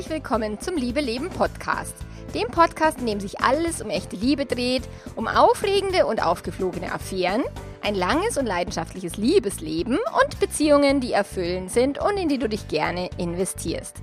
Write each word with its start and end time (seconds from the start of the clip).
Herzlich 0.00 0.22
willkommen 0.22 0.58
zum 0.58 0.78
Liebe 0.78 1.02
Leben 1.02 1.28
Podcast. 1.28 1.94
Dem 2.34 2.48
Podcast, 2.48 3.00
in 3.00 3.06
dem 3.06 3.20
sich 3.20 3.42
alles 3.42 3.82
um 3.82 3.90
echte 3.90 4.16
Liebe 4.16 4.46
dreht, 4.46 4.84
um 5.14 5.28
aufregende 5.28 6.06
und 6.06 6.24
aufgeflogene 6.24 6.90
Affären, 6.90 7.42
ein 7.82 7.94
langes 7.94 8.36
und 8.36 8.46
leidenschaftliches 8.46 9.16
Liebesleben 9.16 9.98
und 10.22 10.40
Beziehungen, 10.40 11.00
die 11.00 11.12
erfüllend 11.12 11.70
sind 11.70 11.98
und 11.98 12.16
in 12.16 12.28
die 12.28 12.38
du 12.38 12.48
dich 12.48 12.68
gerne 12.68 13.10
investierst. 13.16 13.96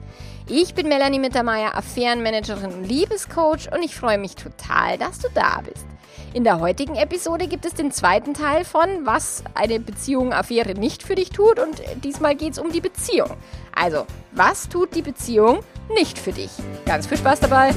Ich 0.49 0.73
bin 0.73 0.87
Melanie 0.87 1.19
Mittermeier, 1.19 1.75
Affärenmanagerin 1.75 2.71
und 2.71 2.83
Liebescoach 2.85 3.71
und 3.73 3.83
ich 3.83 3.95
freue 3.95 4.17
mich 4.17 4.35
total, 4.35 4.97
dass 4.97 5.19
du 5.19 5.27
da 5.33 5.61
bist. 5.61 5.85
In 6.33 6.43
der 6.43 6.59
heutigen 6.59 6.95
Episode 6.95 7.47
gibt 7.47 7.65
es 7.65 7.73
den 7.73 7.91
zweiten 7.91 8.33
Teil 8.33 8.63
von 8.63 9.05
Was 9.05 9.43
eine 9.55 9.79
Beziehung, 9.79 10.33
Affäre 10.33 10.73
nicht 10.73 11.03
für 11.03 11.15
dich 11.15 11.29
tut 11.29 11.59
und 11.59 11.81
diesmal 12.03 12.35
geht 12.35 12.53
es 12.53 12.59
um 12.59 12.71
die 12.71 12.81
Beziehung. 12.81 13.31
Also, 13.75 14.05
was 14.31 14.69
tut 14.69 14.95
die 14.95 15.01
Beziehung 15.01 15.59
nicht 15.93 16.17
für 16.17 16.31
dich? 16.31 16.51
Ganz 16.85 17.07
viel 17.07 17.17
Spaß 17.17 17.39
dabei! 17.39 17.73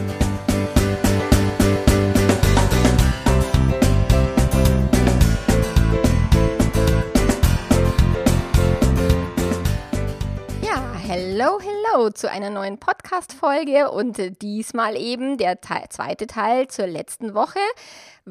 Hello, 11.40 11.58
hello 11.58 12.10
zu 12.10 12.30
einer 12.30 12.50
neuen 12.50 12.76
Podcast-Folge 12.76 13.90
und 13.90 14.42
diesmal 14.42 14.94
eben 14.94 15.38
der 15.38 15.62
Teil, 15.62 15.86
zweite 15.88 16.26
Teil 16.26 16.68
zur 16.68 16.86
letzten 16.86 17.32
Woche 17.32 17.60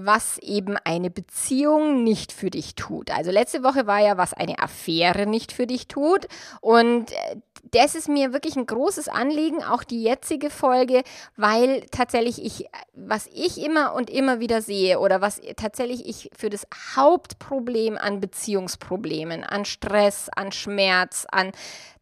was 0.05 0.37
eben 0.39 0.77
eine 0.83 1.09
Beziehung 1.09 2.03
nicht 2.03 2.31
für 2.31 2.49
dich 2.49 2.75
tut. 2.75 3.11
Also 3.11 3.31
letzte 3.31 3.63
Woche 3.63 3.87
war 3.87 3.99
ja, 3.99 4.17
was 4.17 4.33
eine 4.33 4.59
Affäre 4.59 5.25
nicht 5.25 5.51
für 5.51 5.67
dich 5.67 5.87
tut. 5.87 6.27
Und 6.61 7.11
äh, 7.11 7.35
das 7.71 7.95
ist 7.95 8.09
mir 8.09 8.33
wirklich 8.33 8.55
ein 8.55 8.65
großes 8.65 9.07
Anliegen, 9.07 9.63
auch 9.63 9.83
die 9.83 10.03
jetzige 10.03 10.49
Folge, 10.49 11.03
weil 11.35 11.85
tatsächlich 11.91 12.43
ich, 12.43 12.69
was 12.93 13.27
ich 13.33 13.63
immer 13.63 13.93
und 13.93 14.09
immer 14.09 14.39
wieder 14.39 14.61
sehe 14.61 14.99
oder 14.99 15.21
was 15.21 15.41
tatsächlich 15.55 16.07
ich 16.07 16.29
für 16.37 16.49
das 16.49 16.67
Hauptproblem 16.95 17.97
an 17.97 18.19
Beziehungsproblemen, 18.19 19.43
an 19.43 19.65
Stress, 19.65 20.29
an 20.35 20.51
Schmerz, 20.51 21.25
an 21.31 21.51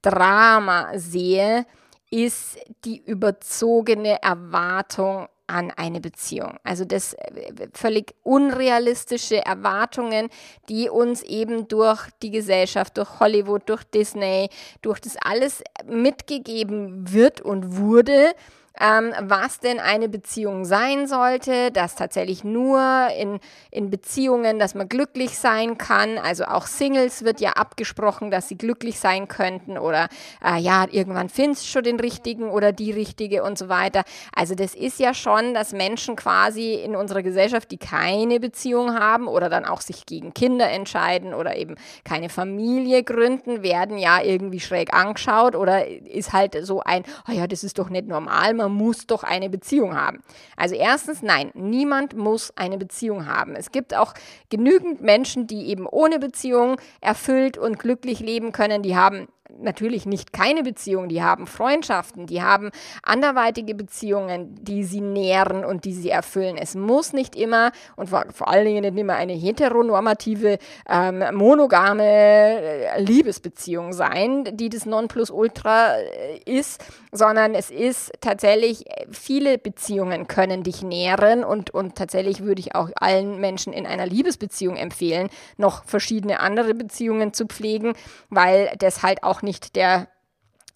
Drama 0.02 0.92
sehe, 0.96 1.66
ist 2.10 2.58
die 2.86 3.04
überzogene 3.04 4.22
Erwartung 4.22 5.28
an 5.48 5.72
eine 5.76 6.02
Beziehung. 6.02 6.58
Also 6.64 6.86
das 6.86 7.14
äh, 7.14 7.68
völlig 7.74 8.14
unrealistische 8.24 9.44
Erwartungen, 9.46 10.30
die 10.70 10.90
uns 10.90 11.24
eben 11.24 11.68
durch 11.68 12.10
die 12.22 12.32
Gesellschaft, 12.32 12.98
durch 12.98 13.20
Hollywood, 13.20 13.64
durch 13.68 13.84
Disney, 13.84 14.50
durch 14.82 15.00
das 15.00 15.18
alles 15.22 15.64
mitgegeben 15.86 17.12
wird 17.12 17.42
und 17.42 17.78
wurde, 17.78 18.34
ähm, 18.80 19.14
was 19.22 19.60
denn 19.60 19.80
eine 19.80 20.10
Beziehung 20.10 20.66
sein 20.66 21.08
sollte, 21.08 21.72
dass 21.72 21.96
tatsächlich 21.96 22.44
nur 22.44 23.08
in, 23.18 23.40
in 23.72 23.90
Beziehungen, 23.90 24.60
dass 24.60 24.76
man 24.76 24.88
glücklich 24.88 25.38
sein 25.38 25.78
kann. 25.78 26.18
Also 26.18 26.46
auch 26.46 26.68
Singles 26.68 27.24
wird 27.24 27.40
ja 27.40 27.54
abgesprochen, 27.54 28.32
dass 28.32 28.48
sie 28.48 28.58
glücklich 28.58 29.00
sein 29.00 29.28
könnten 29.28 29.78
oder 29.78 30.08
äh, 30.44 30.60
ja, 30.60 30.86
irgendwann 30.92 31.30
findest 31.30 31.64
du 31.64 31.68
schon 31.68 31.84
den 31.84 32.00
richtigen 32.00 32.50
oder 32.50 32.72
die 32.72 32.92
richtige 32.92 33.44
und 33.44 33.58
so 33.58 33.70
weiter. 33.70 34.04
Also 34.36 34.56
das 34.56 34.76
ist 34.76 35.00
ja 35.00 35.14
schon, 35.14 35.54
dass 35.54 35.74
Menschen 35.74 36.16
quasi 36.16 36.76
in 36.76 36.96
unserer 36.96 37.24
Gesellschaft, 37.24 37.72
die 37.72 37.78
keine 37.78 38.40
Beziehung 38.40 38.98
haben 38.98 39.28
oder 39.28 39.50
dann 39.50 39.66
auch 39.66 39.82
sich 39.82 40.06
gegen 40.06 40.34
Kinder 40.34 40.70
entscheiden 40.70 41.34
oder 41.34 41.56
eben 41.56 41.76
keine 42.04 42.30
Familie 42.30 43.04
gründen, 43.04 43.64
werden 43.64 43.98
ja 43.98 44.22
irgendwie 44.22 44.60
schräg 44.60 44.94
angeschaut 44.94 45.56
oder 45.56 45.88
ist 45.88 46.34
halt 46.34 46.58
so 46.62 46.82
ein, 46.82 47.04
oh 47.28 47.32
ja, 47.32 47.48
das 47.48 47.64
ist 47.64 47.80
doch 47.80 47.90
nicht 47.90 48.08
normal, 48.08 48.54
man 48.54 48.67
muss 48.70 49.08
doch 49.08 49.24
eine 49.24 49.50
Beziehung 49.50 49.96
haben. 49.96 50.22
Also 50.56 50.76
erstens, 50.76 51.22
nein, 51.22 51.52
niemand 51.54 52.16
muss 52.16 52.56
eine 52.56 52.78
Beziehung 52.78 53.26
haben. 53.26 53.56
Es 53.56 53.72
gibt 53.72 53.96
auch 53.96 54.14
genügend 54.50 55.02
Menschen, 55.02 55.48
die 55.48 55.68
eben 55.68 55.86
ohne 55.86 56.20
Beziehung 56.20 56.78
erfüllt 57.02 57.58
und 57.58 57.80
glücklich 57.80 58.20
leben 58.20 58.52
können. 58.52 58.84
Die 58.84 58.96
haben 58.96 59.28
natürlich 59.60 60.06
nicht 60.06 60.34
keine 60.34 60.64
Beziehung, 60.64 61.10
die 61.10 61.24
haben 61.24 61.48
Freundschaften, 61.48 62.28
die 62.28 62.42
haben 62.42 62.72
anderweitige 63.04 63.76
Beziehungen, 63.76 64.56
die 64.64 64.84
sie 64.84 65.02
nähren 65.02 65.66
und 65.66 65.86
die 65.86 65.94
sie 65.94 66.10
erfüllen. 66.10 66.58
Es 66.58 66.76
muss 66.76 67.14
nicht 67.14 67.36
immer 67.36 67.72
und 67.96 68.10
vor, 68.10 68.26
vor 68.34 68.48
allen 68.50 68.66
Dingen 68.66 68.82
nicht 68.82 68.98
immer 68.98 69.16
eine 69.16 69.34
heteronormative, 69.34 70.58
ähm, 70.90 71.24
monogame 71.34 72.04
äh, 72.04 73.02
Liebesbeziehung 73.02 73.94
sein, 73.94 74.46
die 74.54 74.70
das 74.70 74.86
Nonplusultra 74.86 75.98
äh, 75.98 76.40
ist, 76.46 76.84
sondern 77.12 77.56
es 77.56 77.72
ist 77.72 78.12
tatsächlich, 78.22 78.88
äh, 78.88 79.08
viele 79.12 79.58
Beziehungen 79.58 80.28
können 80.28 80.64
dich 80.64 80.84
nähren 80.84 81.44
und, 81.44 81.72
und 81.72 81.96
tatsächlich 81.96 82.44
würde 82.44 82.60
ich 82.60 82.76
auch 82.76 82.90
allen 82.96 83.40
Menschen 83.40 83.74
in 83.74 83.86
einer 83.86 84.06
Liebesbeziehung 84.06 84.76
empfehlen, 84.76 85.30
noch 85.58 85.86
verschiedene 85.86 86.40
andere 86.40 86.74
Beziehungen 86.74 87.34
zu 87.34 87.46
pflegen, 87.46 87.94
weil 88.30 88.72
das 88.80 89.04
halt 89.04 89.24
auch 89.24 89.37
nicht 89.42 89.76
der 89.76 90.08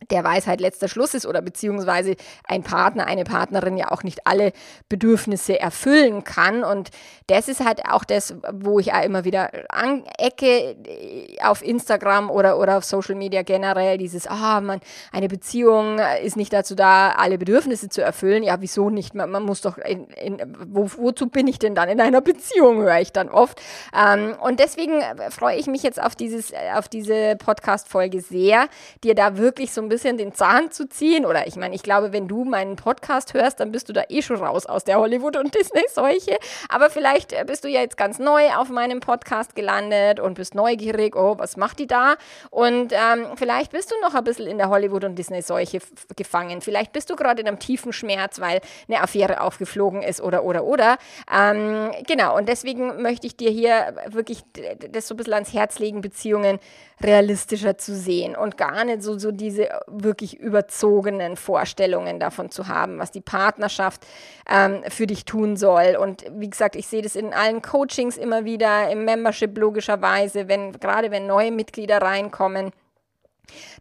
der 0.10 0.24
Weisheit 0.24 0.60
letzter 0.60 0.88
Schluss 0.88 1.14
ist 1.14 1.26
oder 1.26 1.42
beziehungsweise 1.42 2.16
ein 2.46 2.64
Partner, 2.64 3.06
eine 3.06 3.24
Partnerin 3.24 3.78
ja 3.78 3.92
auch 3.92 4.04
nicht 4.04 4.26
alle 4.26 4.52
Bedürfnisse 4.90 5.60
erfüllen 5.60 6.24
kann. 6.24 6.64
Und 6.64 6.90
das 7.28 7.48
ist 7.48 7.64
halt 7.64 7.86
auch 7.86 8.04
das, 8.04 8.36
wo 8.52 8.80
ich 8.80 8.94
auch 8.94 9.04
immer 9.04 9.24
wieder 9.24 9.52
anecke 9.70 10.76
äh, 10.86 11.38
auf 11.44 11.64
Instagram 11.64 12.30
oder, 12.30 12.58
oder 12.58 12.78
auf 12.78 12.84
Social 12.84 13.16
Media 13.16 13.44
generell, 13.44 13.98
dieses, 13.98 14.28
ah, 14.28 14.60
man, 14.62 14.80
eine 15.12 15.28
Beziehung 15.28 16.00
ist 16.24 16.36
nicht 16.36 16.52
dazu 16.52 16.76
da, 16.76 17.12
alle 17.12 17.38
Bedürfnisse 17.38 17.90
zu 17.90 18.02
erfüllen. 18.02 18.44
Ja, 18.44 18.60
wieso 18.60 18.90
nicht? 18.90 19.14
Man, 19.14 19.30
man 19.30 19.44
muss 19.44 19.62
doch, 19.62 19.78
in, 19.78 20.06
in, 20.10 20.58
wo, 20.68 20.90
wozu 20.98 21.28
bin 21.28 21.48
ich 21.48 21.60
denn 21.60 21.76
dann 21.76 21.90
in 21.90 22.02
einer 22.02 22.22
Beziehung, 22.22 22.82
höre 22.82 23.00
ich 23.00 23.12
dann 23.12 23.30
oft. 23.30 23.62
Ähm, 23.96 24.36
und 24.42 24.60
deswegen 24.60 25.02
freue 25.30 25.58
ich 25.58 25.68
mich 25.68 25.84
jetzt 25.84 26.02
auf, 26.02 26.16
dieses, 26.16 26.54
auf 26.76 26.90
diese 26.90 27.36
Podcast-Folge 27.38 28.22
sehr, 28.22 28.68
dir 29.04 29.16
da 29.16 29.38
wirklich 29.38 29.72
so 29.72 29.82
ein 29.82 29.91
bisschen 29.92 30.18
den 30.18 30.34
Zahn 30.34 30.72
zu 30.72 30.88
ziehen. 30.88 31.26
Oder 31.26 31.48
ich 31.48 31.56
meine, 31.56 31.76
ich 31.76 31.84
glaube, 31.84 32.14
wenn 32.14 32.28
du 32.28 32.46
meinen 32.46 32.78
Podcast 32.78 33.34
hörst, 33.34 33.60
dann 33.60 33.72
bist 33.72 33.90
du 33.90 33.94
da 33.94 34.04
eh 34.10 34.22
schon 34.22 34.38
raus 34.38 34.66
aus 34.66 34.84
der 34.84 34.98
Hollywood- 34.98 35.38
und 35.38 35.54
Disney-Seuche. 35.60 36.38
Aber 36.70 36.90
vielleicht 36.90 37.34
äh, 37.34 37.44
bist 37.46 37.64
du 37.64 37.68
ja 37.68 37.82
jetzt 37.82 37.98
ganz 37.98 38.18
neu 38.18 38.50
auf 38.56 38.70
meinem 38.70 39.02
Podcast 39.02 39.56
gelandet 39.56 40.20
und 40.20 40.36
bist 40.36 40.56
neugierig, 40.56 41.16
oh, 41.16 41.38
was 41.38 41.58
macht 41.58 41.80
die 41.80 41.88
da? 41.88 42.16
Und 42.50 42.94
ähm, 42.94 43.28
vielleicht 43.36 43.72
bist 43.72 43.92
du 43.92 43.96
noch 44.02 44.16
ein 44.16 44.24
bisschen 44.24 44.48
in 44.48 44.58
der 44.58 44.70
Hollywood- 44.70 45.04
und 45.04 45.16
Disney-Seuche 45.16 45.80
gefangen. 46.16 46.62
Vielleicht 46.62 46.94
bist 46.94 47.10
du 47.10 47.16
gerade 47.16 47.42
in 47.42 47.48
einem 47.48 47.60
tiefen 47.60 47.92
Schmerz, 47.92 48.40
weil 48.40 48.62
eine 48.88 49.02
Affäre 49.02 49.42
aufgeflogen 49.42 50.02
ist 50.02 50.22
oder, 50.22 50.44
oder, 50.44 50.64
oder. 50.64 50.98
Ähm, 51.32 51.92
genau, 52.08 52.38
und 52.38 52.48
deswegen 52.48 53.02
möchte 53.02 53.28
ich 53.28 53.36
dir 53.36 53.50
hier 53.50 53.94
wirklich 54.08 54.44
das 54.90 55.08
so 55.08 55.16
ein 55.16 55.18
bisschen 55.18 55.34
ans 55.34 55.54
Herz 55.54 55.80
legen, 55.80 56.02
Beziehungen 56.02 56.60
realistischer 57.04 57.78
zu 57.78 57.96
sehen 57.96 58.36
und 58.36 58.58
gar 58.58 58.84
nicht 58.86 59.02
so, 59.02 59.18
so 59.18 59.32
diese 59.32 59.70
wirklich 59.88 60.40
überzogenen 60.40 61.36
Vorstellungen 61.36 62.20
davon 62.20 62.50
zu 62.52 62.68
haben, 62.68 63.00
was 63.00 63.12
die 63.12 63.22
Partnerschaft 63.22 64.06
ähm, 64.50 64.84
für 64.90 65.08
dich 65.08 65.26
tun 65.26 65.58
soll. 65.58 65.98
Und 66.00 66.26
wie 66.32 66.50
gesagt, 66.50 66.76
ich 66.76 66.88
sehe 66.88 67.02
das 67.02 67.16
in 67.16 67.34
allen 67.34 67.62
Coachings 67.62 68.18
immer 68.18 68.46
wieder, 68.46 68.90
im 68.90 69.06
Membership 69.06 69.58
logischerweise, 69.58 70.48
wenn, 70.48 70.74
gerade 70.74 71.12
wenn 71.12 71.28
neue 71.28 71.52
Mitglieder 71.52 72.02
reinkommen 72.02 72.72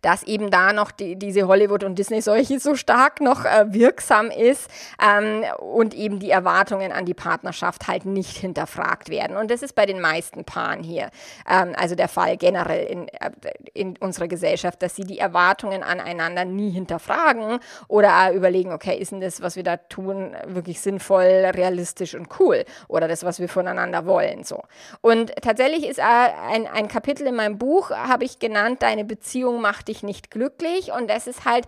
dass 0.02 0.22
eben 0.22 0.50
da 0.50 0.72
noch 0.72 0.90
die, 0.90 1.16
diese 1.16 1.46
Hollywood- 1.46 1.84
und 1.84 1.98
Disney-Seuche 1.98 2.58
so 2.60 2.74
stark 2.74 3.20
noch 3.20 3.44
äh, 3.44 3.72
wirksam 3.72 4.30
ist 4.30 4.68
ähm, 5.02 5.44
und 5.58 5.94
eben 5.94 6.18
die 6.18 6.30
Erwartungen 6.30 6.92
an 6.92 7.04
die 7.04 7.14
Partnerschaft 7.14 7.88
halt 7.88 8.04
nicht 8.04 8.36
hinterfragt 8.36 9.08
werden. 9.08 9.36
Und 9.36 9.50
das 9.50 9.62
ist 9.62 9.74
bei 9.74 9.86
den 9.86 10.00
meisten 10.00 10.44
Paaren 10.44 10.82
hier, 10.82 11.10
ähm, 11.48 11.74
also 11.76 11.94
der 11.94 12.08
Fall 12.08 12.36
generell 12.36 12.86
in, 12.86 13.08
äh, 13.08 13.30
in 13.74 13.96
unserer 13.98 14.28
Gesellschaft, 14.28 14.82
dass 14.82 14.96
sie 14.96 15.04
die 15.04 15.18
Erwartungen 15.18 15.82
aneinander 15.82 16.44
nie 16.44 16.70
hinterfragen 16.70 17.58
oder 17.88 18.32
überlegen, 18.32 18.72
okay, 18.72 18.98
ist 18.98 19.12
denn 19.12 19.20
das, 19.20 19.42
was 19.42 19.56
wir 19.56 19.62
da 19.62 19.76
tun, 19.76 20.34
wirklich 20.46 20.80
sinnvoll, 20.80 21.50
realistisch 21.54 22.14
und 22.14 22.28
cool 22.40 22.64
oder 22.88 23.08
das, 23.08 23.24
was 23.24 23.40
wir 23.40 23.48
voneinander 23.48 24.06
wollen, 24.06 24.44
so. 24.44 24.62
Und 25.00 25.32
tatsächlich 25.42 25.86
ist 25.86 26.00
ein, 26.00 26.66
ein 26.66 26.88
Kapitel 26.88 27.26
in 27.26 27.34
meinem 27.34 27.58
Buch, 27.58 27.90
habe 27.90 28.24
ich 28.24 28.38
genannt, 28.38 28.82
deine 28.82 29.04
Beziehung 29.04 29.59
macht 29.60 29.88
dich 29.88 30.02
nicht 30.02 30.30
glücklich 30.30 30.92
und 30.92 31.08
das 31.08 31.26
ist 31.26 31.44
halt 31.44 31.66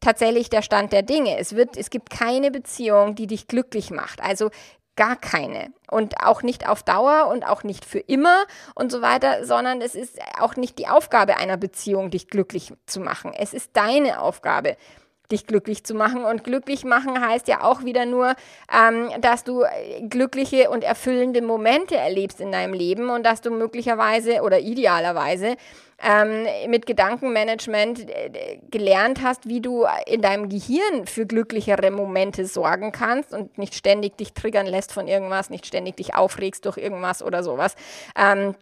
tatsächlich 0.00 0.50
der 0.50 0.62
Stand 0.62 0.92
der 0.92 1.02
Dinge. 1.02 1.38
Es 1.38 1.54
wird, 1.54 1.76
es 1.76 1.90
gibt 1.90 2.10
keine 2.10 2.50
Beziehung, 2.50 3.14
die 3.14 3.26
dich 3.26 3.46
glücklich 3.46 3.90
macht. 3.90 4.20
Also 4.22 4.50
gar 4.96 5.16
keine. 5.16 5.72
Und 5.90 6.20
auch 6.20 6.42
nicht 6.42 6.68
auf 6.68 6.82
Dauer 6.82 7.28
und 7.28 7.44
auch 7.44 7.64
nicht 7.64 7.84
für 7.84 7.98
immer 7.98 8.44
und 8.74 8.92
so 8.92 9.02
weiter, 9.02 9.44
sondern 9.44 9.80
es 9.80 9.94
ist 9.94 10.18
auch 10.38 10.56
nicht 10.56 10.78
die 10.78 10.88
Aufgabe 10.88 11.36
einer 11.36 11.56
Beziehung, 11.56 12.10
dich 12.10 12.28
glücklich 12.28 12.72
zu 12.86 13.00
machen. 13.00 13.32
Es 13.32 13.52
ist 13.54 13.70
deine 13.74 14.20
Aufgabe, 14.20 14.76
dich 15.30 15.46
glücklich 15.46 15.84
zu 15.84 15.94
machen. 15.94 16.24
Und 16.24 16.44
glücklich 16.44 16.84
machen 16.84 17.20
heißt 17.20 17.48
ja 17.48 17.62
auch 17.62 17.84
wieder 17.84 18.06
nur, 18.06 18.34
ähm, 18.72 19.10
dass 19.20 19.44
du 19.44 19.64
glückliche 20.08 20.70
und 20.70 20.84
erfüllende 20.84 21.42
Momente 21.42 21.96
erlebst 21.96 22.40
in 22.40 22.52
deinem 22.52 22.74
Leben 22.74 23.10
und 23.10 23.24
dass 23.24 23.40
du 23.40 23.50
möglicherweise 23.50 24.42
oder 24.42 24.60
idealerweise 24.60 25.56
ähm, 26.02 26.46
mit 26.68 26.86
Gedankenmanagement 26.86 28.08
äh, 28.08 28.58
gelernt 28.70 29.22
hast, 29.22 29.48
wie 29.48 29.60
du 29.60 29.86
in 30.06 30.20
deinem 30.20 30.48
Gehirn 30.48 31.06
für 31.06 31.26
glücklichere 31.26 31.90
Momente 31.90 32.46
sorgen 32.46 32.92
kannst 32.92 33.32
und 33.32 33.56
nicht 33.58 33.74
ständig 33.74 34.16
dich 34.16 34.34
triggern 34.34 34.66
lässt 34.66 34.92
von 34.92 35.08
irgendwas, 35.08 35.50
nicht 35.50 35.66
ständig 35.66 35.96
dich 35.96 36.14
aufregst 36.14 36.64
durch 36.66 36.76
irgendwas 36.76 37.22
oder 37.22 37.42
sowas. 37.42 37.74
Ähm, 38.16 38.54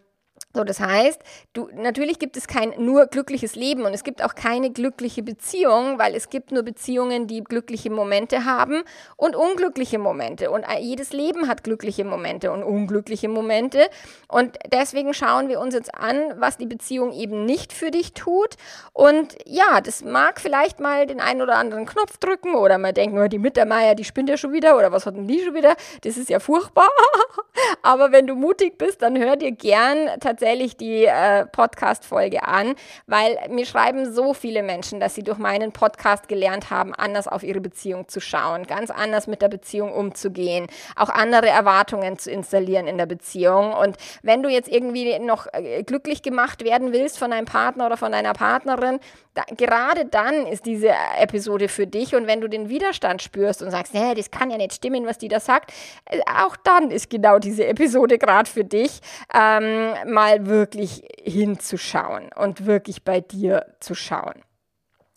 so, 0.55 0.63
das 0.63 0.79
heißt, 0.79 1.19
du, 1.53 1.67
natürlich 1.73 2.19
gibt 2.19 2.37
es 2.37 2.45
kein 2.45 2.75
nur 2.77 3.07
glückliches 3.07 3.55
Leben 3.55 3.85
und 3.85 3.93
es 3.95 4.03
gibt 4.03 4.23
auch 4.23 4.35
keine 4.35 4.69
glückliche 4.69 5.23
Beziehung, 5.23 5.97
weil 5.97 6.13
es 6.13 6.29
gibt 6.29 6.51
nur 6.51 6.61
Beziehungen, 6.61 7.25
die 7.25 7.43
glückliche 7.43 7.89
Momente 7.89 8.45
haben 8.45 8.83
und 9.17 9.35
unglückliche 9.35 9.97
Momente. 9.97 10.51
Und 10.51 10.65
jedes 10.79 11.11
Leben 11.11 11.47
hat 11.47 11.63
glückliche 11.63 12.05
Momente 12.05 12.51
und 12.51 12.61
unglückliche 12.61 13.29
Momente. 13.29 13.89
Und 14.27 14.59
deswegen 14.71 15.15
schauen 15.15 15.49
wir 15.49 15.59
uns 15.59 15.73
jetzt 15.73 15.95
an, 15.95 16.35
was 16.37 16.57
die 16.57 16.67
Beziehung 16.67 17.13
eben 17.13 17.45
nicht 17.45 17.73
für 17.73 17.89
dich 17.89 18.13
tut. 18.13 18.55
Und 18.93 19.35
ja, 19.45 19.81
das 19.81 20.03
mag 20.03 20.39
vielleicht 20.39 20.79
mal 20.79 21.07
den 21.07 21.19
einen 21.19 21.41
oder 21.41 21.55
anderen 21.55 21.87
Knopf 21.87 22.17
drücken 22.17 22.53
oder 22.53 22.77
man 22.77 22.93
denkt, 22.93 23.15
nur 23.15 23.25
oh, 23.25 23.27
die 23.27 23.39
Mittermeier, 23.39 23.95
die 23.95 24.03
spinnt 24.03 24.29
ja 24.29 24.37
schon 24.37 24.53
wieder 24.53 24.77
oder 24.77 24.91
was 24.91 25.07
hat 25.07 25.15
denn 25.15 25.27
die 25.27 25.43
schon 25.43 25.55
wieder? 25.55 25.75
Das 26.03 26.15
ist 26.15 26.29
ja 26.29 26.39
furchtbar. 26.39 26.89
Aber 27.81 28.11
wenn 28.11 28.27
du 28.27 28.35
mutig 28.35 28.77
bist, 28.77 29.01
dann 29.01 29.17
hör 29.17 29.35
dir 29.35 29.51
gern 29.51 30.09
tatsächlich 30.19 30.42
tatsächlich 30.43 30.75
die 30.75 31.05
äh, 31.05 31.45
Podcast-Folge 31.45 32.45
an, 32.45 32.75
weil 33.07 33.37
mir 33.49 33.65
schreiben 33.65 34.13
so 34.13 34.33
viele 34.33 34.61
Menschen, 34.61 34.99
dass 34.99 35.15
sie 35.15 35.23
durch 35.23 35.37
meinen 35.37 35.71
Podcast 35.71 36.27
gelernt 36.27 36.69
haben, 36.69 36.93
anders 36.93 37.29
auf 37.29 37.43
ihre 37.43 37.61
Beziehung 37.61 38.09
zu 38.09 38.19
schauen, 38.19 38.63
ganz 38.67 38.91
anders 38.91 39.27
mit 39.27 39.41
der 39.41 39.47
Beziehung 39.47 39.93
umzugehen, 39.93 40.67
auch 40.97 41.07
andere 41.07 41.47
Erwartungen 41.47 42.19
zu 42.19 42.29
installieren 42.29 42.87
in 42.87 42.97
der 42.97 43.05
Beziehung. 43.05 43.71
Und 43.71 43.95
wenn 44.21 44.43
du 44.43 44.49
jetzt 44.49 44.67
irgendwie 44.67 45.17
noch 45.19 45.47
äh, 45.53 45.83
glücklich 45.83 46.21
gemacht 46.23 46.65
werden 46.65 46.91
willst 46.91 47.17
von 47.17 47.31
deinem 47.31 47.45
Partner 47.45 47.85
oder 47.85 47.95
von 47.95 48.11
deiner 48.11 48.33
Partnerin, 48.33 48.99
da, 49.33 49.43
gerade 49.55 50.05
dann 50.05 50.45
ist 50.45 50.65
diese 50.65 50.93
Episode 51.17 51.67
für 51.67 51.87
dich. 51.87 52.15
Und 52.15 52.27
wenn 52.27 52.41
du 52.41 52.47
den 52.47 52.69
Widerstand 52.69 53.21
spürst 53.21 53.61
und 53.61 53.71
sagst, 53.71 53.93
nee, 53.93 54.13
das 54.13 54.31
kann 54.31 54.51
ja 54.51 54.57
nicht 54.57 54.73
stimmen, 54.73 55.05
was 55.05 55.17
die 55.17 55.27
da 55.27 55.39
sagt, 55.39 55.71
äh, 56.05 56.19
auch 56.39 56.55
dann 56.55 56.91
ist 56.91 57.09
genau 57.09 57.39
diese 57.39 57.65
Episode 57.65 58.17
gerade 58.17 58.49
für 58.49 58.63
dich, 58.63 58.99
ähm, 59.33 59.93
mal 60.05 60.45
wirklich 60.45 61.03
hinzuschauen 61.21 62.29
und 62.35 62.65
wirklich 62.65 63.03
bei 63.03 63.21
dir 63.21 63.65
zu 63.79 63.95
schauen. 63.95 64.43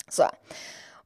So. 0.09 0.25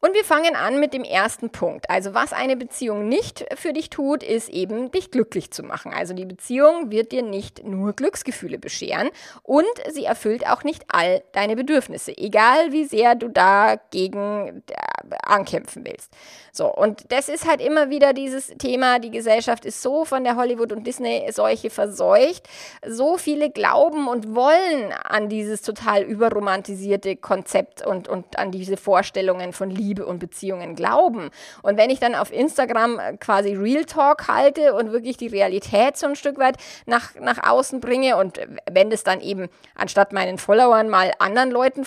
Und 0.03 0.15
wir 0.15 0.23
fangen 0.23 0.55
an 0.55 0.79
mit 0.79 0.95
dem 0.95 1.03
ersten 1.03 1.51
Punkt. 1.51 1.87
Also 1.87 2.15
was 2.15 2.33
eine 2.33 2.57
Beziehung 2.57 3.07
nicht 3.07 3.45
für 3.53 3.71
dich 3.71 3.91
tut, 3.91 4.23
ist 4.23 4.49
eben 4.49 4.89
dich 4.89 5.11
glücklich 5.11 5.51
zu 5.51 5.61
machen. 5.61 5.93
Also 5.93 6.15
die 6.15 6.25
Beziehung 6.25 6.89
wird 6.89 7.11
dir 7.11 7.21
nicht 7.21 7.63
nur 7.63 7.93
Glücksgefühle 7.93 8.57
bescheren 8.57 9.11
und 9.43 9.67
sie 9.91 10.05
erfüllt 10.05 10.47
auch 10.47 10.63
nicht 10.63 10.85
all 10.87 11.21
deine 11.33 11.55
Bedürfnisse, 11.55 12.17
egal 12.17 12.71
wie 12.71 12.85
sehr 12.85 13.13
du 13.13 13.27
dagegen 13.27 14.63
äh, 14.71 15.15
ankämpfen 15.23 15.85
willst. 15.85 16.11
So, 16.51 16.73
und 16.73 17.11
das 17.11 17.29
ist 17.29 17.47
halt 17.47 17.61
immer 17.61 17.91
wieder 17.91 18.13
dieses 18.13 18.47
Thema, 18.47 18.97
die 18.97 19.11
Gesellschaft 19.11 19.65
ist 19.65 19.83
so 19.83 20.03
von 20.03 20.23
der 20.23 20.35
Hollywood- 20.35 20.71
und 20.71 20.85
Disney-Seuche 20.87 21.69
verseucht. 21.69 22.49
So 22.87 23.17
viele 23.17 23.51
glauben 23.51 24.07
und 24.07 24.33
wollen 24.33 24.91
an 25.03 25.29
dieses 25.29 25.61
total 25.61 26.01
überromantisierte 26.01 27.17
Konzept 27.17 27.85
und, 27.85 28.07
und 28.07 28.39
an 28.39 28.51
diese 28.51 28.77
Vorstellungen 28.77 29.53
von 29.53 29.69
Liebe 29.69 29.90
Liebe 29.91 30.05
und 30.05 30.19
Beziehungen 30.19 30.75
glauben. 30.75 31.31
Und 31.63 31.77
wenn 31.77 31.89
ich 31.89 31.99
dann 31.99 32.15
auf 32.15 32.31
Instagram 32.31 32.97
äh, 32.97 33.17
quasi 33.17 33.55
Real 33.55 33.83
Talk 33.83 34.29
halte 34.29 34.73
und 34.73 34.93
wirklich 34.93 35.17
die 35.17 35.27
Realität 35.27 35.97
so 35.97 36.07
ein 36.07 36.15
Stück 36.15 36.37
weit 36.39 36.55
nach, 36.85 37.13
nach 37.19 37.43
außen 37.43 37.81
bringe 37.81 38.15
und 38.15 38.39
wenn 38.71 38.89
das 38.89 39.03
dann 39.03 39.19
eben 39.19 39.49
anstatt 39.75 40.13
meinen 40.13 40.37
Followern 40.37 40.87
mal 40.87 41.11
anderen 41.19 41.51
Leuten 41.51 41.85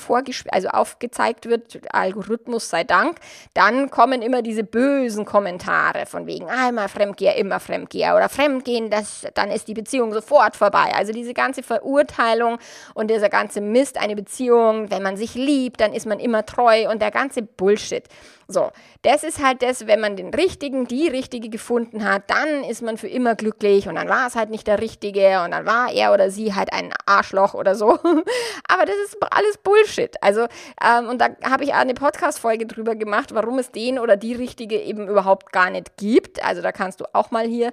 also 0.51 0.69
aufgezeigt 0.69 1.49
wird, 1.49 1.81
Algorithmus 1.95 2.69
sei 2.69 2.85
Dank, 2.85 3.17
dann 3.55 3.89
kommen 3.89 4.21
immer 4.21 4.43
diese 4.43 4.65
bösen 4.65 5.25
Kommentare 5.25 6.05
von 6.05 6.27
wegen, 6.27 6.51
ah, 6.51 6.69
immer 6.69 6.91
Fremdgeher, 6.91 7.37
immer 7.37 7.59
Fremdgeher 7.59 8.17
oder 8.17 8.29
Fremdgehen, 8.29 8.91
das, 8.91 9.27
dann 9.33 9.51
ist 9.51 9.67
die 9.69 9.75
Beziehung 9.75 10.12
sofort 10.12 10.56
vorbei. 10.56 10.93
Also 10.95 11.12
diese 11.12 11.33
ganze 11.33 11.62
Verurteilung 11.62 12.59
und 12.93 13.11
dieser 13.11 13.31
ganze 13.31 13.62
Mist, 13.62 13.99
eine 13.99 14.15
Beziehung, 14.15 14.91
wenn 14.91 15.03
man 15.03 15.17
sich 15.17 15.35
liebt, 15.35 15.81
dann 15.81 15.95
ist 15.95 16.05
man 16.06 16.19
immer 16.19 16.45
treu 16.45 16.91
und 16.91 17.01
der 17.01 17.11
ganze 17.15 17.43
Bullshit. 17.43 17.94
Bullshit. 17.94 18.08
So, 18.46 18.70
das 19.02 19.25
ist 19.25 19.43
halt 19.43 19.62
das, 19.62 19.87
wenn 19.87 20.00
man 20.00 20.17
den 20.17 20.29
richtigen, 20.29 20.87
die 20.87 21.08
richtige 21.08 21.49
gefunden 21.49 22.05
hat, 22.05 22.25
dann 22.29 22.62
ist 22.64 22.82
man 22.82 22.99
für 22.99 23.08
immer 23.08 23.37
glücklich 23.37 23.88
und 23.88 23.94
dann 23.94 24.08
war 24.08 24.26
es 24.26 24.37
halt 24.37 24.50
nicht 24.50 24.67
der 24.67 24.82
richtige 24.82 25.43
und 25.43 25.52
dann 25.52 25.64
war 25.64 25.91
er 25.91 26.12
oder 26.12 26.31
sie 26.31 26.55
halt 26.55 26.70
ein 26.70 26.93
Arschloch 27.06 27.55
oder 27.55 27.75
so. 27.75 27.87
Aber 28.69 28.85
das 28.85 28.96
ist 29.06 29.17
alles 29.31 29.56
Bullshit. 29.58 30.14
Also, 30.23 30.46
ähm, 30.82 31.08
und 31.08 31.23
da 31.23 31.29
habe 31.43 31.64
ich 31.64 31.73
auch 31.73 31.79
eine 31.79 31.94
Podcast-Folge 31.94 32.67
drüber 32.67 32.96
gemacht, 32.96 33.35
warum 33.35 33.58
es 33.58 33.70
den 33.70 33.99
oder 33.99 34.19
die 34.19 34.35
richtige 34.35 34.79
eben 34.79 35.08
überhaupt 35.08 35.50
gar 35.50 35.70
nicht 35.70 35.96
gibt. 35.96 36.44
Also, 36.44 36.61
da 36.61 36.70
kannst 36.70 37.00
du 37.00 37.06
auch 37.14 37.31
mal 37.31 37.46
hier 37.46 37.73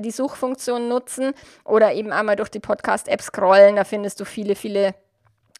die 0.00 0.10
Suchfunktion 0.12 0.88
nutzen 0.88 1.32
oder 1.64 1.94
eben 1.94 2.12
einmal 2.12 2.36
durch 2.36 2.50
die 2.50 2.60
Podcast-App 2.60 3.22
scrollen. 3.22 3.74
Da 3.74 3.82
findest 3.82 4.20
du 4.20 4.24
viele, 4.24 4.54
viele 4.54 4.94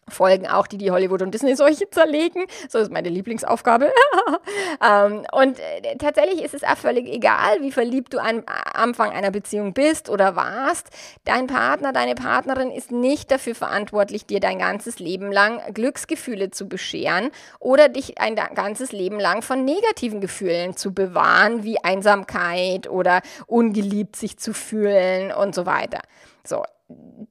Folgen 0.09 0.47
auch, 0.47 0.67
die 0.67 0.77
die 0.77 0.91
Hollywood 0.91 1.21
und 1.21 1.33
Disney 1.33 1.55
solche 1.55 1.89
zerlegen. 1.89 2.45
So 2.69 2.79
ist 2.79 2.91
meine 2.91 3.09
Lieblingsaufgabe. 3.09 3.91
ähm, 4.85 5.25
und 5.31 5.59
äh, 5.59 5.95
tatsächlich 5.97 6.43
ist 6.43 6.53
es 6.53 6.63
auch 6.63 6.77
völlig 6.77 7.07
egal, 7.07 7.61
wie 7.61 7.71
verliebt 7.71 8.13
du 8.13 8.19
am 8.19 8.43
Anfang 8.73 9.11
einer 9.11 9.31
Beziehung 9.31 9.73
bist 9.73 10.09
oder 10.09 10.35
warst. 10.35 10.89
Dein 11.25 11.47
Partner, 11.47 11.93
deine 11.93 12.15
Partnerin 12.15 12.71
ist 12.71 12.91
nicht 12.91 13.31
dafür 13.31 13.55
verantwortlich, 13.55 14.25
dir 14.25 14.39
dein 14.39 14.59
ganzes 14.59 14.99
Leben 14.99 15.31
lang 15.31 15.61
Glücksgefühle 15.73 16.51
zu 16.51 16.67
bescheren 16.67 17.31
oder 17.59 17.89
dich 17.89 18.19
ein 18.19 18.35
ganzes 18.35 18.91
Leben 18.91 19.19
lang 19.19 19.41
von 19.41 19.65
negativen 19.65 20.21
Gefühlen 20.21 20.75
zu 20.75 20.93
bewahren, 20.93 21.63
wie 21.63 21.83
Einsamkeit 21.83 22.89
oder 22.89 23.21
ungeliebt 23.47 24.15
sich 24.15 24.37
zu 24.37 24.53
fühlen 24.53 25.31
und 25.31 25.55
so 25.55 25.65
weiter. 25.65 25.99
So, 26.45 26.63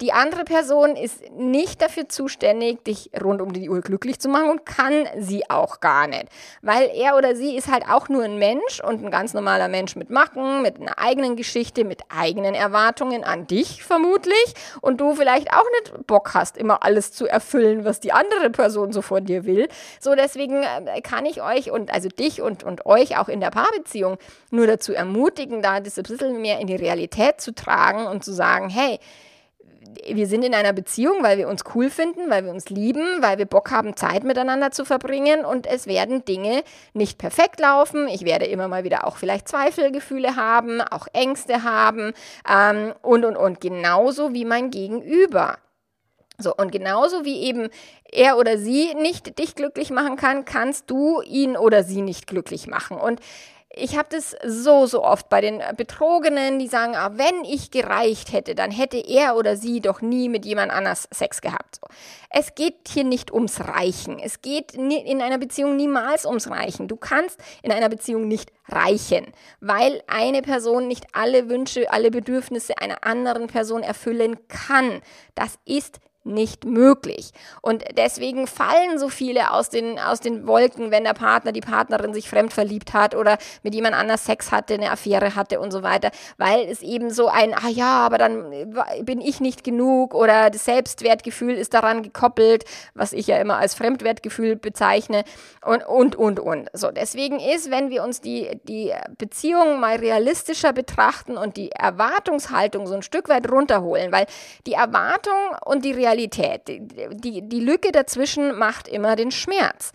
die 0.01 0.13
andere 0.13 0.45
Person 0.45 0.97
ist 0.97 1.31
nicht 1.33 1.83
dafür 1.83 2.09
zuständig, 2.09 2.85
dich 2.85 3.11
rund 3.23 3.43
um 3.43 3.53
die 3.53 3.69
Uhr 3.69 3.81
glücklich 3.81 4.19
zu 4.19 4.29
machen 4.29 4.51
und 4.51 4.67
kann 4.67 5.07
sie 5.19 5.49
auch 5.51 5.81
gar 5.81 6.07
nicht. 6.07 6.27
Weil 6.63 6.91
er 6.95 7.17
oder 7.17 7.37
sie 7.37 7.57
ist 7.57 7.71
halt 7.71 7.85
auch 7.89 8.09
nur 8.09 8.25
ein 8.25 8.39
Mensch 8.39 8.81
und 8.81 9.05
ein 9.05 9.11
ganz 9.11 9.35
normaler 9.35 9.69
Mensch 9.69 9.97
mit 9.97 10.11
Macken, 10.11 10.63
mit 10.63 10.81
einer 10.81 10.99
eigenen 10.99 11.37
Geschichte, 11.37 11.85
mit 11.85 12.03
eigenen 12.09 12.55
Erwartungen 12.55 13.25
an 13.25 13.47
dich 13.47 13.83
vermutlich 13.83 14.55
und 14.81 15.01
du 15.01 15.15
vielleicht 15.15 15.53
auch 15.53 15.67
nicht 15.79 16.07
Bock 16.07 16.35
hast, 16.35 16.57
immer 16.57 16.83
alles 16.83 17.13
zu 17.13 17.27
erfüllen, 17.27 17.85
was 17.85 18.01
die 18.01 18.13
andere 18.13 18.51
Person 18.51 18.93
so 18.93 19.03
von 19.03 19.25
dir 19.25 19.45
will. 19.45 19.69
So 20.01 20.15
deswegen 20.15 20.63
äh, 20.63 21.01
kann 21.03 21.27
ich 21.27 21.43
euch 21.43 21.71
und 21.71 21.93
also 21.93 22.09
dich 22.09 22.41
und, 22.41 22.65
und 22.65 22.87
euch 22.87 23.19
auch 23.19 23.29
in 23.29 23.41
der 23.41 23.51
Paarbeziehung 23.51 24.19
nur 24.51 24.67
dazu 24.67 24.93
ermutigen, 24.93 25.63
da 25.63 25.81
das 25.81 25.99
ein 25.99 26.05
bisschen 26.05 26.41
mehr 26.41 26.61
in 26.61 26.67
die 26.67 26.77
Realität 26.77 27.41
zu 27.41 27.55
tragen 27.55 28.07
und 28.07 28.25
zu 28.25 28.33
sagen, 28.33 28.69
hey, 28.69 28.99
wir 30.11 30.27
sind 30.27 30.45
in 30.45 30.55
einer 30.55 30.73
Beziehung, 30.73 31.23
weil 31.23 31.39
wir 31.39 31.49
uns 31.49 31.65
cool 31.75 31.91
finden, 31.91 32.29
weil 32.29 32.45
wir 32.45 32.51
uns 32.51 32.69
lieben, 32.69 33.05
weil 33.21 33.39
wir 33.39 33.47
Bock 33.47 33.71
haben, 33.71 33.97
Zeit 33.97 34.25
miteinander 34.25 34.71
zu 34.71 34.85
verbringen 34.85 35.45
und 35.45 35.67
es 35.67 35.87
werden 35.87 36.25
Dinge 36.25 36.63
nicht 36.93 37.19
perfekt 37.19 37.61
laufen. 37.61 38.09
Ich 38.09 38.25
werde 38.25 38.47
immer 38.47 38.69
mal 38.69 38.85
wieder 38.85 39.07
auch 39.07 39.17
vielleicht 39.17 39.49
Zweifelgefühle 39.49 40.37
haben, 40.37 40.81
auch 40.81 41.07
Ängste 41.13 41.63
haben 41.63 42.13
ähm, 42.49 42.95
und, 43.03 43.25
und, 43.25 43.37
und. 43.37 43.61
Genauso 43.61 44.33
wie 44.33 44.45
mein 44.45 44.71
Gegenüber. 44.71 45.59
So, 46.39 46.55
und 46.55 46.73
genauso 46.73 47.25
wie 47.25 47.41
eben 47.43 47.69
er 48.11 48.37
oder 48.37 48.59
sie 48.59 48.95
nicht 48.95 49.39
dich 49.39 49.55
glücklich 49.55 49.91
machen 49.91 50.17
kann, 50.17 50.45
kannst 50.45 50.91
du 50.91 51.21
ihn 51.23 51.57
oder 51.57 51.85
sie 51.85 52.03
nicht 52.03 52.27
glücklich 52.27 52.67
machen. 52.67 52.99
Und 52.99 53.21
ich 53.75 53.97
habe 53.97 54.09
das 54.11 54.37
so, 54.45 54.87
so 54.87 55.03
oft 55.03 55.29
bei 55.29 55.41
den 55.41 55.63
Betrogenen, 55.77 56.59
die 56.59 56.69
sagen, 56.69 56.95
ah, 56.95 57.13
wenn 57.15 57.45
ich 57.45 57.71
gereicht 57.71 58.33
hätte, 58.33 58.55
dann 58.55 58.71
hätte 58.71 58.99
er 58.99 59.37
oder 59.37 59.57
sie 59.57 59.81
doch 59.81 60.03
nie 60.03 60.29
mit 60.29 60.45
jemand 60.45 60.73
anders 60.73 61.09
Sex 61.11 61.41
gehabt. 61.41 61.81
Es 62.29 62.55
geht 62.55 62.89
hier 62.89 63.05
nicht 63.05 63.33
ums 63.33 63.61
Reichen. 63.61 64.19
Es 64.19 64.43
geht 64.43 64.75
in 64.75 65.23
einer 65.23 65.39
Beziehung 65.39 65.77
niemals 65.77 66.27
ums 66.27 66.51
Reichen. 66.51 66.87
Du 66.87 66.97
kannst 66.97 67.41
in 67.63 67.73
einer 67.73 67.89
Beziehung 67.89 68.29
nicht 68.29 68.53
reichen, 68.69 69.27
weil 69.61 70.03
eine 70.07 70.43
Person 70.43 70.87
nicht 70.87 71.07
alle 71.13 71.49
Wünsche, 71.49 71.91
alle 71.91 72.11
Bedürfnisse 72.11 72.77
einer 72.79 73.05
anderen 73.05 73.47
Person 73.47 73.83
erfüllen 73.83 74.37
kann. 74.49 75.01
Das 75.35 75.59
ist 75.65 75.99
nicht 76.25 76.65
möglich. 76.65 77.33
Und 77.61 77.85
deswegen 77.97 78.47
fallen 78.47 78.99
so 78.99 79.09
viele 79.09 79.51
aus 79.53 79.71
den, 79.71 79.99
aus 79.99 80.21
den 80.21 80.47
Wolken, 80.47 80.91
wenn 80.91 81.05
der 81.05 81.15
Partner, 81.15 81.53
die 81.53 81.61
Partnerin 81.61 82.15
sich 82.15 82.29
fremd 82.29 82.53
verliebt 82.53 82.93
hat 82.93 83.15
oder 83.15 83.39
mit 83.63 83.75
jemand 83.75 83.95
anders 83.95 84.25
Sex 84.25 84.53
hatte, 84.53 84.75
eine 84.75 84.91
Affäre 84.91 85.35
hatte 85.35 85.61
und 85.61 85.73
so 85.73 85.83
weiter, 85.83 86.11
weil 86.39 86.69
es 86.69 86.83
eben 86.83 87.11
so 87.11 87.29
ein, 87.29 87.55
ah 87.55 87.69
ja, 87.69 88.07
aber 88.07 88.19
dann 88.19 88.51
bin 89.03 89.21
ich 89.21 89.41
nicht 89.41 89.65
genug 89.65 90.15
oder 90.15 90.51
das 90.51 90.65
Selbstwertgefühl 90.65 91.55
ist 91.55 91.75
daran 91.75 92.03
gekoppelt, 92.03 92.65
was 92.95 93.13
ich 93.13 93.27
ja 93.27 93.39
immer 93.39 93.57
als 93.57 93.75
Fremdwertgefühl 93.75 94.57
bezeichne 94.57 95.25
und, 95.65 95.85
und, 95.87 96.17
und, 96.17 96.41
und. 96.41 96.69
So, 96.73 96.91
deswegen 96.91 97.41
ist, 97.41 97.71
wenn 97.71 97.91
wir 97.91 98.05
uns 98.05 98.21
die, 98.21 98.61
die 98.65 98.93
Beziehung 99.19 99.81
mal 99.81 99.97
realistischer 99.97 100.73
betrachten 100.73 101.37
und 101.37 101.57
die 101.57 101.73
Erwartungshaltung 101.73 102.87
so 102.87 102.95
ein 102.95 103.03
Stück 103.03 103.29
weit 103.29 103.51
runterholen, 103.51 104.13
weil 104.13 104.27
die 104.67 104.75
Erwartung 104.75 105.33
und 105.65 105.85
die 105.85 105.93
Realität 105.93 106.12
Realität. 106.13 106.63
Die, 106.69 107.43
die 107.43 107.61
Lücke 107.61 107.93
dazwischen 107.93 108.59
macht 108.59 108.89
immer 108.89 109.17
den 109.17 109.31
Schmerz. 109.31 109.93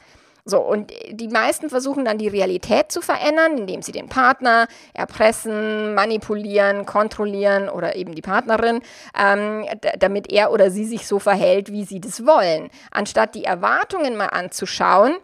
So, 0.49 0.61
und 0.61 0.93
die 1.11 1.27
meisten 1.27 1.69
versuchen 1.69 2.05
dann 2.05 2.17
die 2.17 2.29
Realität 2.29 2.89
zu 2.89 3.01
verändern, 3.01 3.57
indem 3.57 3.81
sie 3.81 3.91
den 3.91 4.07
Partner 4.07 4.67
erpressen, 4.93 5.93
manipulieren, 5.93 6.85
kontrollieren 6.85 7.67
oder 7.67 7.97
eben 7.97 8.15
die 8.15 8.21
Partnerin, 8.21 8.79
ähm, 9.19 9.65
damit 9.99 10.31
er 10.31 10.53
oder 10.53 10.71
sie 10.71 10.85
sich 10.85 11.05
so 11.05 11.19
verhält, 11.19 11.73
wie 11.73 11.83
sie 11.83 11.99
das 11.99 12.25
wollen. 12.25 12.69
Anstatt 12.91 13.35
die 13.35 13.43
Erwartungen 13.43 14.15
mal 14.15 14.27
anzuschauen, 14.27 15.17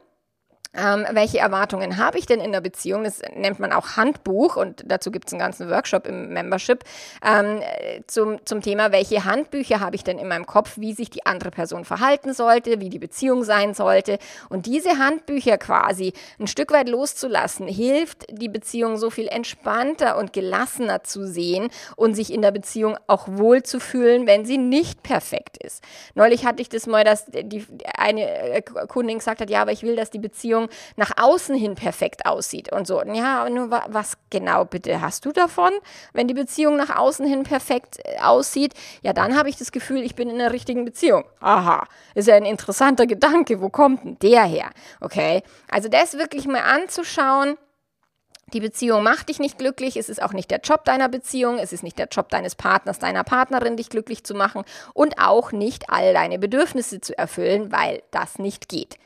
ähm, 0.75 1.05
welche 1.11 1.39
Erwartungen 1.39 1.97
habe 1.97 2.17
ich 2.17 2.25
denn 2.25 2.39
in 2.39 2.51
der 2.51 2.61
Beziehung? 2.61 3.03
Das 3.03 3.21
nennt 3.35 3.59
man 3.59 3.71
auch 3.71 3.95
Handbuch 3.95 4.55
und 4.55 4.83
dazu 4.87 5.11
gibt 5.11 5.27
es 5.27 5.33
einen 5.33 5.39
ganzen 5.39 5.69
Workshop 5.69 6.07
im 6.07 6.29
Membership 6.33 6.83
ähm, 7.23 7.61
zum, 8.07 8.43
zum 8.45 8.61
Thema, 8.61 8.91
welche 8.91 9.23
Handbücher 9.23 9.79
habe 9.79 9.95
ich 9.95 10.03
denn 10.03 10.17
in 10.17 10.27
meinem 10.27 10.45
Kopf, 10.47 10.77
wie 10.77 10.93
sich 10.93 11.09
die 11.11 11.25
andere 11.25 11.51
Person 11.51 11.85
verhalten 11.85 12.33
sollte, 12.33 12.79
wie 12.79 12.89
die 12.89 12.99
Beziehung 12.99 13.43
sein 13.43 13.73
sollte. 13.73 14.17
Und 14.49 14.65
diese 14.65 14.97
Handbücher 14.97 15.57
quasi 15.57 16.13
ein 16.39 16.47
Stück 16.47 16.71
weit 16.71 16.89
loszulassen, 16.89 17.67
hilft, 17.67 18.25
die 18.31 18.49
Beziehung 18.49 18.97
so 18.97 19.09
viel 19.09 19.27
entspannter 19.27 20.17
und 20.17 20.33
gelassener 20.33 21.03
zu 21.03 21.27
sehen 21.27 21.69
und 21.95 22.15
sich 22.15 22.33
in 22.33 22.41
der 22.41 22.51
Beziehung 22.51 22.97
auch 23.07 23.27
wohl 23.27 23.61
zu 23.61 23.79
fühlen, 23.79 24.25
wenn 24.25 24.45
sie 24.45 24.57
nicht 24.57 25.03
perfekt 25.03 25.57
ist. 25.57 25.83
Neulich 26.15 26.45
hatte 26.45 26.61
ich 26.61 26.69
das 26.69 26.87
mal, 26.87 27.03
dass 27.03 27.25
die, 27.25 27.65
eine 27.95 28.27
äh, 28.27 28.61
Kundin 28.61 29.19
gesagt 29.19 29.41
hat, 29.41 29.49
ja, 29.49 29.61
aber 29.61 29.71
ich 29.71 29.83
will, 29.83 29.95
dass 29.95 30.09
die 30.09 30.19
Beziehung 30.19 30.62
Beziehung 30.63 30.69
nach 30.95 31.11
außen 31.17 31.55
hin 31.55 31.75
perfekt 31.75 32.25
aussieht 32.25 32.71
und 32.71 32.87
so. 32.87 33.01
Ja, 33.03 33.49
nur 33.49 33.71
was 33.71 34.17
genau 34.29 34.65
bitte 34.65 35.01
hast 35.01 35.25
du 35.25 35.31
davon, 35.31 35.71
wenn 36.13 36.27
die 36.27 36.33
Beziehung 36.33 36.75
nach 36.75 36.95
außen 36.95 37.25
hin 37.25 37.43
perfekt 37.43 37.99
äh, 38.03 38.19
aussieht? 38.19 38.73
Ja, 39.01 39.13
dann 39.13 39.35
habe 39.37 39.49
ich 39.49 39.57
das 39.57 39.71
Gefühl, 39.71 40.03
ich 40.03 40.15
bin 40.15 40.29
in 40.29 40.39
einer 40.39 40.51
richtigen 40.51 40.85
Beziehung. 40.85 41.25
Aha, 41.39 41.87
ist 42.15 42.27
ja 42.27 42.35
ein 42.35 42.45
interessanter 42.45 43.07
Gedanke. 43.07 43.61
Wo 43.61 43.69
kommt 43.69 44.03
denn 44.03 44.19
der 44.19 44.43
her? 44.43 44.69
Okay, 45.01 45.43
also 45.69 45.89
das 45.89 46.17
wirklich 46.17 46.47
mal 46.47 46.61
anzuschauen. 46.61 47.57
Die 48.53 48.59
Beziehung 48.59 49.01
macht 49.01 49.29
dich 49.29 49.39
nicht 49.39 49.57
glücklich, 49.57 49.97
es 49.97 50.09
ist 50.09 50.21
auch 50.21 50.33
nicht 50.33 50.51
der 50.51 50.59
Job 50.59 50.85
deiner 50.85 51.09
Beziehung, 51.09 51.57
es 51.57 51.73
ist 51.73 51.81
nicht 51.81 51.97
der 51.97 52.07
Job 52.07 52.29
deines 52.29 52.53
Partners, 52.53 52.99
deiner 52.99 53.23
Partnerin, 53.23 53.77
dich 53.77 53.89
glücklich 53.89 54.23
zu 54.23 54.35
machen 54.35 54.63
und 54.93 55.17
auch 55.17 55.51
nicht 55.51 55.89
all 55.89 56.13
deine 56.13 56.37
Bedürfnisse 56.37 57.01
zu 57.01 57.17
erfüllen, 57.17 57.71
weil 57.71 58.03
das 58.11 58.37
nicht 58.37 58.69
geht. 58.69 58.99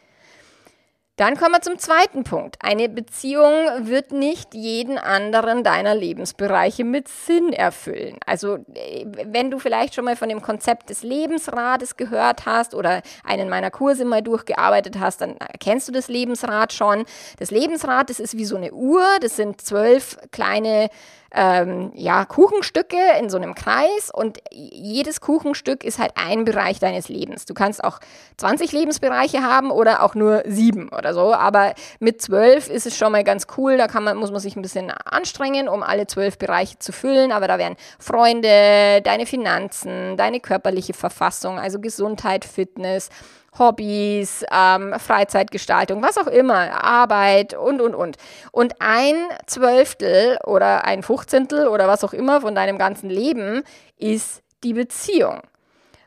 Dann 1.17 1.35
kommen 1.35 1.53
wir 1.53 1.61
zum 1.61 1.79
zweiten 1.79 2.23
Punkt. 2.23 2.57
Eine 2.61 2.89
Beziehung 2.89 3.51
wird 3.79 4.11
nicht 4.11 4.53
jeden 4.53 4.99
anderen 4.99 5.63
deiner 5.63 5.95
Lebensbereiche 5.95 6.83
mit 6.83 7.07
Sinn 7.07 7.53
erfüllen. 7.53 8.17
Also 8.23 8.59
äh, 8.75 9.05
wenn 9.25 9.49
du 9.49 9.57
vielleicht 9.57 9.95
schon 9.95 10.05
mal 10.05 10.15
von 10.15 10.29
dem 10.29 10.43
Konzept 10.43 10.91
des 10.91 11.01
Lebensrates 11.01 11.97
gehört 11.97 12.45
hast 12.45 12.75
oder 12.75 13.01
einen 13.23 13.49
meiner 13.49 13.71
Kurse 13.71 14.05
mal 14.05 14.21
durchgearbeitet 14.21 14.99
hast, 14.99 15.21
dann 15.21 15.37
kennst 15.59 15.87
du 15.87 15.91
das 15.91 16.07
Lebensrad 16.07 16.71
schon. 16.71 17.03
Das 17.39 17.49
Lebensrad, 17.49 18.11
das 18.11 18.19
ist 18.19 18.37
wie 18.37 18.45
so 18.45 18.55
eine 18.55 18.71
Uhr. 18.71 19.03
Das 19.19 19.35
sind 19.37 19.59
zwölf 19.59 20.19
kleine 20.31 20.89
ähm, 21.33 21.91
ja, 21.93 22.25
Kuchenstücke 22.25 22.97
in 23.19 23.29
so 23.29 23.37
einem 23.37 23.55
Kreis 23.55 24.09
und 24.13 24.39
jedes 24.51 25.21
Kuchenstück 25.21 25.83
ist 25.83 25.99
halt 25.99 26.11
ein 26.15 26.45
Bereich 26.45 26.79
deines 26.79 27.09
Lebens. 27.09 27.45
Du 27.45 27.53
kannst 27.53 27.83
auch 27.83 27.99
20 28.37 28.71
Lebensbereiche 28.71 29.41
haben 29.41 29.71
oder 29.71 30.03
auch 30.03 30.15
nur 30.15 30.43
sieben 30.45 30.89
oder 30.89 31.13
so, 31.13 31.33
aber 31.33 31.73
mit 31.99 32.21
zwölf 32.21 32.69
ist 32.69 32.85
es 32.85 32.97
schon 32.97 33.11
mal 33.11 33.23
ganz 33.23 33.47
cool. 33.57 33.77
Da 33.77 33.87
kann 33.87 34.03
man, 34.03 34.17
muss 34.17 34.31
man 34.31 34.39
sich 34.39 34.55
ein 34.55 34.61
bisschen 34.61 34.91
anstrengen, 34.91 35.67
um 35.67 35.83
alle 35.83 36.07
zwölf 36.07 36.37
Bereiche 36.37 36.79
zu 36.79 36.91
füllen, 36.91 37.31
aber 37.31 37.47
da 37.47 37.57
wären 37.57 37.75
Freunde, 37.99 39.01
deine 39.03 39.25
Finanzen, 39.25 40.17
deine 40.17 40.39
körperliche 40.39 40.93
Verfassung, 40.93 41.59
also 41.59 41.79
Gesundheit, 41.79 42.45
Fitness, 42.45 43.09
Hobbys, 43.59 44.45
ähm, 44.51 44.93
Freizeitgestaltung, 44.97 46.01
was 46.01 46.17
auch 46.17 46.27
immer, 46.27 46.83
Arbeit 46.83 47.53
und, 47.53 47.81
und, 47.81 47.95
und. 47.95 48.17
Und 48.51 48.75
ein 48.79 49.15
Zwölftel 49.45 50.37
oder 50.45 50.85
ein 50.85 51.03
Fünfzehntel 51.03 51.67
oder 51.67 51.87
was 51.87 52.03
auch 52.03 52.13
immer 52.13 52.41
von 52.41 52.55
deinem 52.55 52.77
ganzen 52.77 53.09
Leben 53.09 53.63
ist 53.97 54.41
die 54.63 54.73
Beziehung. 54.73 55.41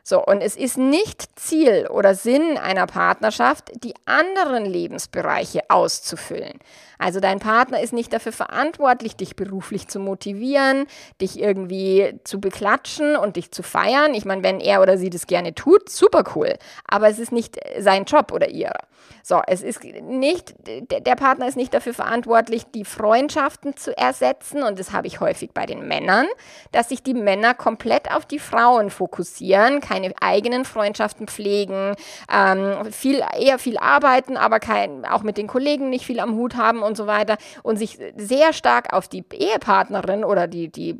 So, 0.03 0.23
und 0.23 0.41
es 0.41 0.55
ist 0.55 0.77
nicht 0.77 1.39
Ziel 1.39 1.87
oder 1.89 2.15
Sinn 2.15 2.57
einer 2.57 2.87
Partnerschaft, 2.87 3.71
die 3.83 3.93
anderen 4.05 4.65
Lebensbereiche 4.65 5.61
auszufüllen. 5.69 6.59
Also 7.01 7.19
dein 7.19 7.39
Partner 7.39 7.81
ist 7.81 7.93
nicht 7.93 8.13
dafür 8.13 8.31
verantwortlich, 8.31 9.15
dich 9.15 9.35
beruflich 9.35 9.87
zu 9.87 9.99
motivieren, 9.99 10.85
dich 11.19 11.39
irgendwie 11.39 12.19
zu 12.23 12.39
beklatschen 12.39 13.15
und 13.15 13.37
dich 13.37 13.51
zu 13.51 13.63
feiern. 13.63 14.13
Ich 14.13 14.23
meine, 14.23 14.43
wenn 14.43 14.59
er 14.59 14.81
oder 14.83 14.99
sie 14.99 15.09
das 15.09 15.25
gerne 15.25 15.55
tut, 15.55 15.89
super 15.89 16.23
cool. 16.35 16.57
Aber 16.87 17.09
es 17.09 17.17
ist 17.17 17.31
nicht 17.31 17.59
sein 17.79 18.05
Job 18.05 18.31
oder 18.31 18.49
ihrer. 18.49 18.77
So, 19.23 19.41
es 19.47 19.63
ist 19.63 19.83
nicht, 19.83 20.53
der 20.65 21.15
Partner 21.15 21.47
ist 21.47 21.57
nicht 21.57 21.73
dafür 21.73 21.95
verantwortlich, 21.95 22.65
die 22.73 22.85
Freundschaften 22.85 23.75
zu 23.75 23.97
ersetzen. 23.97 24.61
Und 24.61 24.77
das 24.77 24.91
habe 24.91 25.07
ich 25.07 25.19
häufig 25.19 25.51
bei 25.53 25.65
den 25.65 25.87
Männern, 25.87 26.27
dass 26.71 26.89
sich 26.89 27.01
die 27.01 27.15
Männer 27.15 27.55
komplett 27.55 28.11
auf 28.11 28.25
die 28.25 28.39
Frauen 28.39 28.91
fokussieren, 28.91 29.79
keine 29.91 30.13
eigenen 30.21 30.65
Freundschaften 30.65 31.27
pflegen, 31.27 31.95
ähm, 32.31 32.91
viel, 32.91 33.21
eher 33.37 33.59
viel 33.59 33.77
arbeiten, 33.77 34.37
aber 34.37 34.59
kein, 34.59 35.05
auch 35.05 35.23
mit 35.23 35.37
den 35.37 35.47
Kollegen 35.47 35.89
nicht 35.89 36.05
viel 36.05 36.19
am 36.19 36.35
Hut 36.35 36.55
haben 36.55 36.81
und 36.81 36.95
so 36.95 37.07
weiter 37.07 37.37
und 37.63 37.77
sich 37.77 37.97
sehr 38.15 38.53
stark 38.53 38.93
auf 38.93 39.07
die 39.07 39.23
Ehepartnerin 39.33 40.23
oder 40.23 40.47
die, 40.47 40.71
die 40.71 40.97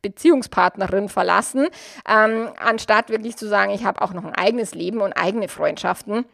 Beziehungspartnerin 0.00 1.08
verlassen, 1.08 1.68
ähm, 2.08 2.48
anstatt 2.58 3.10
wirklich 3.10 3.36
zu 3.36 3.46
sagen, 3.46 3.72
ich 3.72 3.84
habe 3.84 4.02
auch 4.02 4.12
noch 4.12 4.24
ein 4.24 4.34
eigenes 4.34 4.74
Leben 4.74 5.00
und 5.00 5.12
eigene 5.12 5.48
Freundschaften 5.48 6.24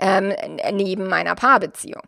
ähm, 0.00 0.32
neben 0.72 1.06
meiner 1.08 1.34
Paarbeziehung. 1.34 2.02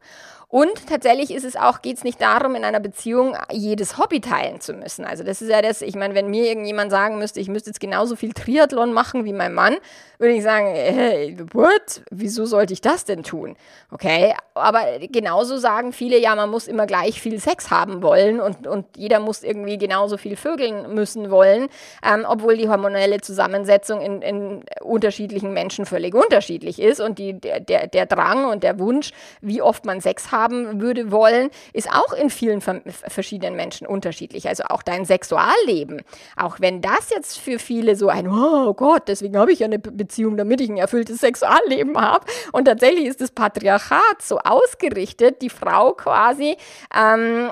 Und 0.48 0.86
tatsächlich 0.88 1.32
ist 1.32 1.44
es 1.44 1.56
auch, 1.56 1.82
geht 1.82 1.96
es 1.96 2.04
nicht 2.04 2.20
darum, 2.20 2.54
in 2.54 2.64
einer 2.64 2.78
Beziehung 2.78 3.36
jedes 3.50 3.98
Hobby 3.98 4.20
teilen 4.20 4.60
zu 4.60 4.74
müssen. 4.74 5.04
Also 5.04 5.24
das 5.24 5.42
ist 5.42 5.50
ja 5.50 5.60
das, 5.60 5.82
ich 5.82 5.96
meine, 5.96 6.14
wenn 6.14 6.30
mir 6.30 6.44
irgendjemand 6.44 6.92
sagen 6.92 7.18
müsste, 7.18 7.40
ich 7.40 7.48
müsste 7.48 7.70
jetzt 7.70 7.80
genauso 7.80 8.14
viel 8.14 8.32
Triathlon 8.32 8.92
machen 8.92 9.24
wie 9.24 9.32
mein 9.32 9.54
Mann, 9.54 9.76
würde 10.18 10.34
ich 10.34 10.44
sagen, 10.44 10.66
hey, 10.66 11.36
what? 11.52 12.02
Wieso 12.10 12.46
sollte 12.46 12.72
ich 12.72 12.80
das 12.80 13.04
denn 13.04 13.24
tun? 13.24 13.56
Okay, 13.90 14.34
aber 14.54 14.84
genauso 15.10 15.58
sagen 15.58 15.92
viele, 15.92 16.18
ja, 16.18 16.34
man 16.36 16.48
muss 16.48 16.68
immer 16.68 16.86
gleich 16.86 17.20
viel 17.20 17.40
Sex 17.40 17.70
haben 17.70 18.02
wollen 18.02 18.40
und, 18.40 18.68
und 18.68 18.86
jeder 18.96 19.18
muss 19.18 19.42
irgendwie 19.42 19.78
genauso 19.78 20.16
viel 20.16 20.36
vögeln 20.36 20.94
müssen 20.94 21.30
wollen, 21.30 21.68
ähm, 22.08 22.24
obwohl 22.26 22.56
die 22.56 22.68
hormonelle 22.68 23.20
Zusammensetzung 23.20 24.00
in, 24.00 24.22
in 24.22 24.64
unterschiedlichen 24.80 25.52
Menschen 25.52 25.86
völlig 25.86 26.14
unterschiedlich 26.14 26.80
ist 26.80 27.00
und 27.00 27.18
die, 27.18 27.38
der, 27.40 27.88
der 27.88 28.06
Drang 28.06 28.46
und 28.46 28.62
der 28.62 28.78
Wunsch, 28.78 29.10
wie 29.40 29.60
oft 29.60 29.84
man 29.84 30.00
Sex 30.00 30.30
haben 30.36 30.80
würde 30.80 31.10
wollen, 31.10 31.50
ist 31.72 31.90
auch 31.90 32.12
in 32.12 32.30
vielen 32.30 32.60
verschiedenen 32.60 33.56
Menschen 33.56 33.86
unterschiedlich. 33.86 34.48
Also 34.48 34.64
auch 34.64 34.82
dein 34.82 35.04
Sexualleben, 35.04 36.02
auch 36.36 36.60
wenn 36.60 36.80
das 36.80 37.10
jetzt 37.10 37.38
für 37.38 37.58
viele 37.58 37.96
so 37.96 38.08
ein, 38.08 38.28
oh 38.28 38.74
Gott, 38.74 39.04
deswegen 39.08 39.38
habe 39.38 39.52
ich 39.52 39.60
ja 39.60 39.66
eine 39.66 39.78
Beziehung, 39.78 40.36
damit 40.36 40.60
ich 40.60 40.68
ein 40.68 40.76
erfülltes 40.76 41.18
Sexualleben 41.18 41.98
habe. 42.00 42.26
Und 42.52 42.66
tatsächlich 42.66 43.06
ist 43.06 43.20
das 43.20 43.30
Patriarchat 43.30 44.22
so 44.22 44.38
ausgerichtet, 44.38 45.42
die 45.42 45.50
Frau 45.50 45.92
quasi 45.92 46.56
ähm, 46.94 47.50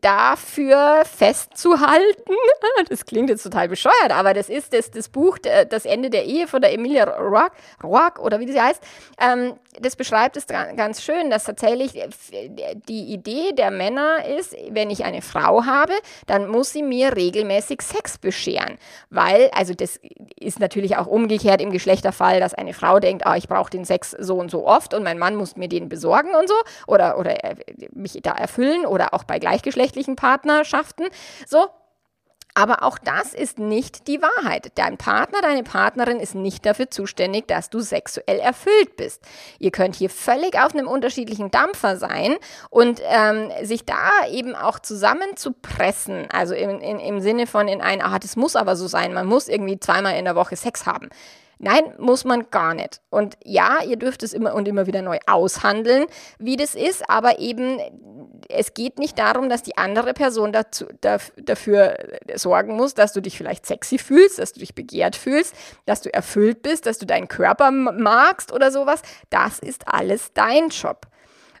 dafür 0.00 1.02
festzuhalten. 1.04 2.34
Das 2.88 3.04
klingt 3.04 3.30
jetzt 3.30 3.42
total 3.42 3.68
bescheuert, 3.68 4.10
aber 4.10 4.32
das 4.34 4.48
ist 4.48 4.72
das, 4.72 4.90
das 4.90 5.08
Buch 5.08 5.38
Das 5.38 5.84
Ende 5.84 6.10
der 6.10 6.24
Ehe 6.24 6.46
von 6.46 6.60
der 6.60 6.72
Emilia 6.72 7.04
Roark, 7.04 8.18
oder 8.18 8.40
wie 8.40 8.50
sie 8.50 8.60
heißt. 8.60 8.82
Ähm, 9.20 9.54
das 9.78 9.96
beschreibt 9.96 10.36
es 10.36 10.46
ganz 10.46 11.02
schön, 11.02 11.30
dass 11.30 11.44
tatsächlich 11.44 11.70
die 11.88 13.12
Idee 13.12 13.52
der 13.52 13.70
Männer 13.70 14.24
ist, 14.24 14.54
wenn 14.70 14.90
ich 14.90 15.04
eine 15.04 15.22
Frau 15.22 15.64
habe, 15.64 15.92
dann 16.26 16.48
muss 16.48 16.72
sie 16.72 16.82
mir 16.82 17.16
regelmäßig 17.16 17.82
Sex 17.82 18.18
bescheren. 18.18 18.78
Weil, 19.10 19.50
also 19.52 19.74
das 19.74 20.00
ist 20.38 20.60
natürlich 20.60 20.96
auch 20.96 21.06
umgekehrt, 21.06 21.60
im 21.60 21.70
Geschlechterfall, 21.70 22.40
dass 22.40 22.54
eine 22.54 22.74
Frau 22.74 23.00
denkt, 23.00 23.26
ah, 23.26 23.36
ich 23.36 23.48
brauche 23.48 23.70
den 23.70 23.84
Sex 23.84 24.16
so 24.18 24.36
und 24.36 24.50
so 24.50 24.66
oft 24.66 24.94
und 24.94 25.02
mein 25.02 25.18
Mann 25.18 25.36
muss 25.36 25.56
mir 25.56 25.68
den 25.68 25.88
besorgen 25.88 26.34
und 26.34 26.48
so 26.48 26.54
oder, 26.86 27.18
oder 27.18 27.36
mich 27.92 28.18
da 28.22 28.32
erfüllen 28.32 28.86
oder 28.86 29.14
auch 29.14 29.24
bei 29.24 29.38
gleichgeschlechtlichen 29.38 30.16
Partnerschaften. 30.16 31.04
So, 31.46 31.66
Aber 32.60 32.82
auch 32.82 32.98
das 32.98 33.32
ist 33.32 33.58
nicht 33.58 34.06
die 34.06 34.20
Wahrheit. 34.20 34.72
Dein 34.74 34.98
Partner, 34.98 35.40
deine 35.40 35.62
Partnerin 35.62 36.20
ist 36.20 36.34
nicht 36.34 36.66
dafür 36.66 36.90
zuständig, 36.90 37.48
dass 37.48 37.70
du 37.70 37.80
sexuell 37.80 38.38
erfüllt 38.38 38.96
bist. 38.98 39.22
Ihr 39.58 39.70
könnt 39.70 39.96
hier 39.96 40.10
völlig 40.10 40.60
auf 40.60 40.74
einem 40.74 40.86
unterschiedlichen 40.86 41.50
Dampfer 41.50 41.96
sein 41.96 42.36
und 42.68 43.00
ähm, 43.02 43.50
sich 43.62 43.86
da 43.86 44.10
eben 44.30 44.54
auch 44.54 44.78
zusammenzupressen, 44.78 46.28
also 46.30 46.52
im, 46.54 46.82
in, 46.82 47.00
im 47.00 47.22
Sinne 47.22 47.46
von 47.46 47.66
in 47.66 47.80
ein, 47.80 48.02
ah, 48.02 48.18
das 48.18 48.36
muss 48.36 48.56
aber 48.56 48.76
so 48.76 48.88
sein, 48.88 49.14
man 49.14 49.26
muss 49.26 49.48
irgendwie 49.48 49.80
zweimal 49.80 50.16
in 50.16 50.26
der 50.26 50.34
Woche 50.34 50.56
Sex 50.56 50.84
haben. 50.84 51.08
Nein, 51.62 51.92
muss 51.98 52.24
man 52.24 52.50
gar 52.50 52.72
nicht. 52.72 53.02
Und 53.10 53.36
ja, 53.44 53.82
ihr 53.86 53.96
dürft 53.96 54.22
es 54.22 54.32
immer 54.32 54.54
und 54.54 54.66
immer 54.66 54.86
wieder 54.86 55.02
neu 55.02 55.18
aushandeln, 55.26 56.06
wie 56.38 56.56
das 56.56 56.74
ist, 56.74 57.08
aber 57.10 57.38
eben 57.38 57.78
es 58.48 58.72
geht 58.72 58.98
nicht 58.98 59.18
darum, 59.18 59.50
dass 59.50 59.62
die 59.62 59.76
andere 59.76 60.14
Person 60.14 60.52
dazu, 60.52 60.86
dafür 61.36 61.98
sorgen 62.34 62.76
muss, 62.76 62.94
dass 62.94 63.12
du 63.12 63.20
dich 63.20 63.36
vielleicht 63.36 63.66
sexy 63.66 63.98
fühlst, 63.98 64.38
dass 64.38 64.54
du 64.54 64.60
dich 64.60 64.74
begehrt 64.74 65.16
fühlst, 65.16 65.54
dass 65.84 66.00
du 66.00 66.12
erfüllt 66.12 66.62
bist, 66.62 66.86
dass 66.86 66.96
du 66.96 67.04
deinen 67.04 67.28
Körper 67.28 67.70
magst 67.70 68.52
oder 68.52 68.70
sowas. 68.70 69.02
Das 69.28 69.58
ist 69.58 69.86
alles 69.86 70.32
dein 70.32 70.70
Job. 70.70 71.08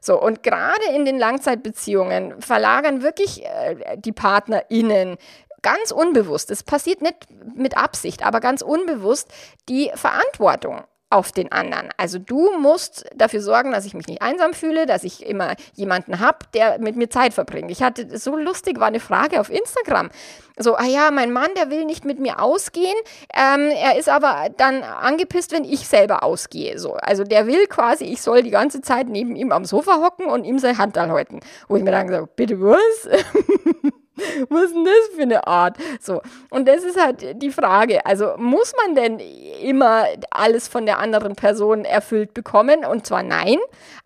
So, 0.00 0.18
und 0.18 0.42
gerade 0.42 0.96
in 0.96 1.04
den 1.04 1.18
Langzeitbeziehungen 1.18 2.40
verlagern 2.40 3.02
wirklich 3.02 3.44
äh, 3.44 3.98
die 3.98 4.12
PartnerInnen 4.12 5.18
ganz 5.62 5.90
unbewusst, 5.90 6.50
es 6.50 6.62
passiert 6.62 7.02
nicht 7.02 7.26
mit 7.54 7.76
Absicht, 7.76 8.24
aber 8.24 8.40
ganz 8.40 8.62
unbewusst 8.62 9.28
die 9.68 9.90
Verantwortung 9.94 10.84
auf 11.10 11.32
den 11.32 11.50
anderen. 11.50 11.88
Also 11.96 12.20
du 12.20 12.56
musst 12.58 13.04
dafür 13.16 13.42
sorgen, 13.42 13.72
dass 13.72 13.84
ich 13.84 13.94
mich 13.94 14.06
nicht 14.06 14.22
einsam 14.22 14.54
fühle, 14.54 14.86
dass 14.86 15.02
ich 15.02 15.26
immer 15.26 15.56
jemanden 15.74 16.20
habe, 16.20 16.38
der 16.54 16.78
mit 16.78 16.94
mir 16.94 17.10
Zeit 17.10 17.34
verbringt. 17.34 17.68
Ich 17.72 17.82
hatte 17.82 18.16
so 18.16 18.36
lustig 18.36 18.78
war 18.78 18.86
eine 18.86 19.00
Frage 19.00 19.40
auf 19.40 19.50
Instagram. 19.50 20.10
So, 20.56 20.76
ah 20.76 20.84
ja, 20.84 21.10
mein 21.10 21.32
Mann, 21.32 21.50
der 21.56 21.70
will 21.70 21.84
nicht 21.84 22.04
mit 22.04 22.20
mir 22.20 22.40
ausgehen. 22.40 22.94
Ähm, 23.34 23.70
er 23.70 23.98
ist 23.98 24.08
aber 24.08 24.50
dann 24.56 24.84
angepisst, 24.84 25.50
wenn 25.50 25.64
ich 25.64 25.88
selber 25.88 26.22
ausgehe. 26.22 26.78
So, 26.78 26.94
also 26.94 27.24
der 27.24 27.48
will 27.48 27.66
quasi, 27.66 28.04
ich 28.04 28.22
soll 28.22 28.44
die 28.44 28.50
ganze 28.50 28.80
Zeit 28.80 29.08
neben 29.08 29.34
ihm 29.34 29.50
am 29.50 29.64
Sofa 29.64 30.00
hocken 30.00 30.26
und 30.26 30.44
ihm 30.44 30.60
sein 30.60 30.78
Handteil 30.78 31.10
halten. 31.10 31.40
Wo 31.66 31.76
ich 31.76 31.82
mir 31.82 31.90
dann 31.90 32.06
gesagt, 32.06 32.36
bitte 32.36 32.60
was? 32.60 33.08
Was 34.48 34.64
ist 34.64 34.74
denn 34.74 34.84
das 34.84 35.16
für 35.16 35.22
eine 35.22 35.46
Art? 35.46 35.76
So. 36.00 36.20
Und 36.50 36.68
das 36.68 36.84
ist 36.84 37.00
halt 37.00 37.42
die 37.42 37.50
Frage. 37.50 38.04
Also 38.06 38.34
muss 38.36 38.72
man 38.76 38.94
denn 38.94 39.20
immer 39.62 40.06
alles 40.30 40.68
von 40.68 40.86
der 40.86 40.98
anderen 40.98 41.36
Person 41.36 41.84
erfüllt 41.84 42.34
bekommen? 42.34 42.84
Und 42.84 43.06
zwar 43.06 43.22
nein, 43.22 43.58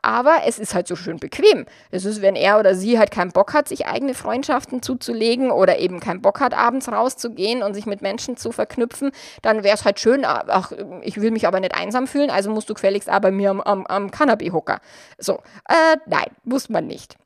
aber 0.02 0.42
es 0.46 0.58
ist 0.58 0.74
halt 0.74 0.86
so 0.86 0.96
schön 0.96 1.18
bequem. 1.18 1.66
Das 1.90 2.04
ist, 2.04 2.22
wenn 2.22 2.36
er 2.36 2.58
oder 2.58 2.74
sie 2.74 2.98
halt 2.98 3.10
keinen 3.10 3.32
Bock 3.32 3.54
hat, 3.54 3.68
sich 3.68 3.86
eigene 3.86 4.14
Freundschaften 4.14 4.82
zuzulegen 4.82 5.50
oder 5.50 5.78
eben 5.78 6.00
keinen 6.00 6.20
Bock 6.20 6.40
hat, 6.40 6.54
abends 6.54 6.90
rauszugehen 6.90 7.62
und 7.62 7.74
sich 7.74 7.86
mit 7.86 8.02
Menschen 8.02 8.36
zu 8.36 8.52
verknüpfen, 8.52 9.10
dann 9.42 9.64
wäre 9.64 9.74
es 9.74 9.84
halt 9.84 9.98
schön, 10.00 10.24
ach, 10.24 10.72
ich 11.02 11.20
will 11.20 11.30
mich 11.30 11.46
aber 11.46 11.60
nicht 11.60 11.74
einsam 11.74 12.06
fühlen, 12.06 12.30
also 12.30 12.50
musst 12.50 12.68
du 12.68 12.74
gefälligst 12.74 13.08
aber 13.08 13.30
mir 13.30 13.50
am, 13.50 13.60
am, 13.60 13.86
am 13.86 14.10
Cannabis-Hocker. 14.10 14.80
So, 15.18 15.34
äh, 15.68 15.96
nein, 16.06 16.26
muss 16.44 16.68
man 16.68 16.86
nicht. 16.86 17.16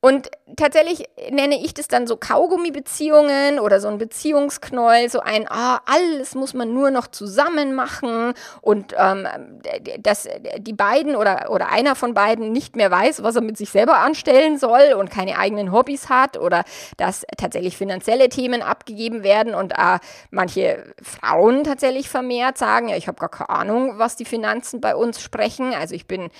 Und 0.00 0.30
tatsächlich 0.56 1.08
nenne 1.28 1.60
ich 1.60 1.74
das 1.74 1.88
dann 1.88 2.06
so 2.06 2.16
Kaugummi-Beziehungen 2.16 3.58
oder 3.58 3.80
so 3.80 3.88
ein 3.88 3.98
Beziehungsknäuel, 3.98 5.08
so 5.08 5.18
ein, 5.18 5.46
ah, 5.50 5.80
alles 5.86 6.36
muss 6.36 6.54
man 6.54 6.72
nur 6.72 6.92
noch 6.92 7.08
zusammen 7.08 7.74
machen 7.74 8.34
und 8.60 8.94
ähm, 8.96 9.26
dass 9.98 10.28
die 10.58 10.72
beiden 10.72 11.16
oder, 11.16 11.50
oder 11.50 11.70
einer 11.70 11.96
von 11.96 12.14
beiden 12.14 12.52
nicht 12.52 12.76
mehr 12.76 12.92
weiß, 12.92 13.24
was 13.24 13.34
er 13.34 13.42
mit 13.42 13.56
sich 13.58 13.70
selber 13.70 13.98
anstellen 13.98 14.56
soll 14.56 14.94
und 14.96 15.10
keine 15.10 15.36
eigenen 15.36 15.72
Hobbys 15.72 16.08
hat 16.08 16.38
oder 16.38 16.62
dass 16.96 17.26
tatsächlich 17.36 17.76
finanzielle 17.76 18.28
Themen 18.28 18.62
abgegeben 18.62 19.24
werden 19.24 19.56
und 19.56 19.72
äh, 19.72 19.98
manche 20.30 20.94
Frauen 21.02 21.64
tatsächlich 21.64 22.08
vermehrt 22.08 22.56
sagen, 22.56 22.88
ja, 22.88 22.96
ich 22.96 23.08
habe 23.08 23.18
gar 23.18 23.30
keine 23.30 23.50
Ahnung, 23.50 23.98
was 23.98 24.14
die 24.14 24.24
Finanzen 24.24 24.80
bei 24.80 24.94
uns 24.94 25.20
sprechen. 25.20 25.74
Also 25.74 25.96
ich 25.96 26.06
bin, 26.06 26.30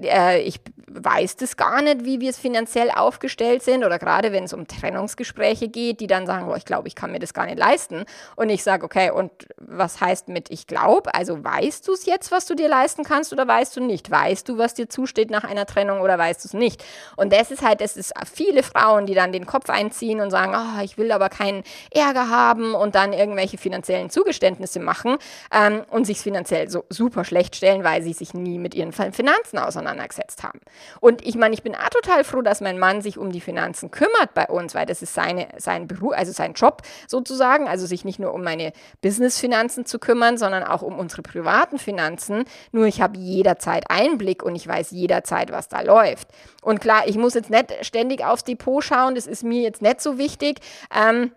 äh, 0.00 0.40
ich 0.40 0.60
weiß 0.86 1.36
das 1.36 1.56
gar 1.56 1.82
nicht, 1.82 2.04
wie 2.04 2.20
wir 2.20 2.30
es 2.30 2.38
finanziell 2.38 2.90
aufgestellt 2.90 3.62
sind 3.62 3.84
oder 3.84 3.98
gerade 3.98 4.32
wenn 4.32 4.44
es 4.44 4.52
um 4.52 4.66
Trennungsgespräche 4.66 5.68
geht, 5.68 6.00
die 6.00 6.06
dann 6.06 6.26
sagen, 6.26 6.48
oh, 6.48 6.54
ich 6.54 6.64
glaube, 6.64 6.88
ich 6.88 6.94
kann 6.94 7.10
mir 7.10 7.18
das 7.18 7.34
gar 7.34 7.46
nicht 7.46 7.58
leisten. 7.58 8.04
Und 8.36 8.48
ich 8.48 8.62
sage, 8.62 8.84
okay, 8.84 9.10
und 9.10 9.30
was 9.58 10.00
heißt 10.00 10.28
mit 10.28 10.50
ich 10.50 10.66
glaube? 10.66 11.14
Also 11.14 11.42
weißt 11.42 11.86
du 11.88 11.92
es 11.92 12.06
jetzt, 12.06 12.30
was 12.30 12.46
du 12.46 12.54
dir 12.54 12.68
leisten 12.68 13.04
kannst 13.04 13.32
oder 13.32 13.46
weißt 13.46 13.76
du 13.76 13.80
nicht? 13.82 14.10
Weißt 14.10 14.48
du, 14.48 14.58
was 14.58 14.74
dir 14.74 14.88
zusteht 14.88 15.30
nach 15.30 15.44
einer 15.44 15.66
Trennung 15.66 16.00
oder 16.00 16.18
weißt 16.18 16.44
du 16.44 16.48
es 16.48 16.54
nicht? 16.54 16.84
Und 17.16 17.32
das 17.32 17.50
ist 17.50 17.62
halt, 17.62 17.80
das 17.80 17.96
ist 17.96 18.12
viele 18.32 18.62
Frauen, 18.62 19.06
die 19.06 19.14
dann 19.14 19.32
den 19.32 19.46
Kopf 19.46 19.70
einziehen 19.70 20.20
und 20.20 20.30
sagen, 20.30 20.54
oh, 20.54 20.82
ich 20.82 20.98
will 20.98 21.12
aber 21.12 21.28
keinen 21.28 21.64
Ärger 21.90 22.28
haben 22.28 22.74
und 22.74 22.94
dann 22.94 23.12
irgendwelche 23.12 23.58
finanziellen 23.58 24.10
Zugeständnisse 24.10 24.80
machen 24.80 25.16
ähm, 25.52 25.82
und 25.90 26.04
sich 26.04 26.20
finanziell 26.20 26.68
so 26.68 26.84
super 26.88 27.24
schlecht 27.24 27.56
stellen, 27.56 27.84
weil 27.84 28.02
sie 28.02 28.12
sich 28.12 28.34
nie 28.34 28.58
mit 28.58 28.74
ihren 28.74 28.92
Finanzen 28.92 29.58
auseinandergesetzt 29.84 30.42
haben. 30.42 30.60
Und 31.00 31.24
ich 31.24 31.36
meine, 31.36 31.54
ich 31.54 31.62
bin 31.62 31.74
auch 31.74 31.88
total 31.90 32.24
froh, 32.24 32.42
dass 32.42 32.60
mein 32.60 32.78
Mann 32.78 33.02
sich 33.02 33.18
um 33.18 33.30
die 33.30 33.40
Finanzen 33.40 33.90
kümmert 33.90 34.34
bei 34.34 34.46
uns, 34.46 34.74
weil 34.74 34.86
das 34.86 35.02
ist 35.02 35.14
seine, 35.14 35.48
sein 35.58 35.86
Beruf, 35.86 36.12
also 36.14 36.32
sein 36.32 36.54
Job 36.54 36.82
sozusagen, 37.06 37.68
also 37.68 37.86
sich 37.86 38.04
nicht 38.04 38.18
nur 38.18 38.32
um 38.32 38.42
meine 38.42 38.72
Business-Finanzen 39.02 39.86
zu 39.86 39.98
kümmern, 39.98 40.38
sondern 40.38 40.62
auch 40.62 40.82
um 40.82 40.98
unsere 40.98 41.22
privaten 41.22 41.78
Finanzen. 41.78 42.44
Nur 42.72 42.86
ich 42.86 43.00
habe 43.00 43.18
jederzeit 43.18 43.84
Einblick 43.90 44.42
und 44.42 44.56
ich 44.56 44.66
weiß 44.66 44.90
jederzeit, 44.90 45.52
was 45.52 45.68
da 45.68 45.82
läuft. 45.82 46.28
Und 46.62 46.80
klar, 46.80 47.02
ich 47.06 47.16
muss 47.16 47.34
jetzt 47.34 47.50
nicht 47.50 47.84
ständig 47.84 48.24
aufs 48.24 48.44
Depot 48.44 48.82
schauen, 48.82 49.14
das 49.14 49.26
ist 49.26 49.44
mir 49.44 49.62
jetzt 49.62 49.82
nicht 49.82 50.00
so 50.00 50.18
wichtig. 50.18 50.60
Ähm, 50.94 51.32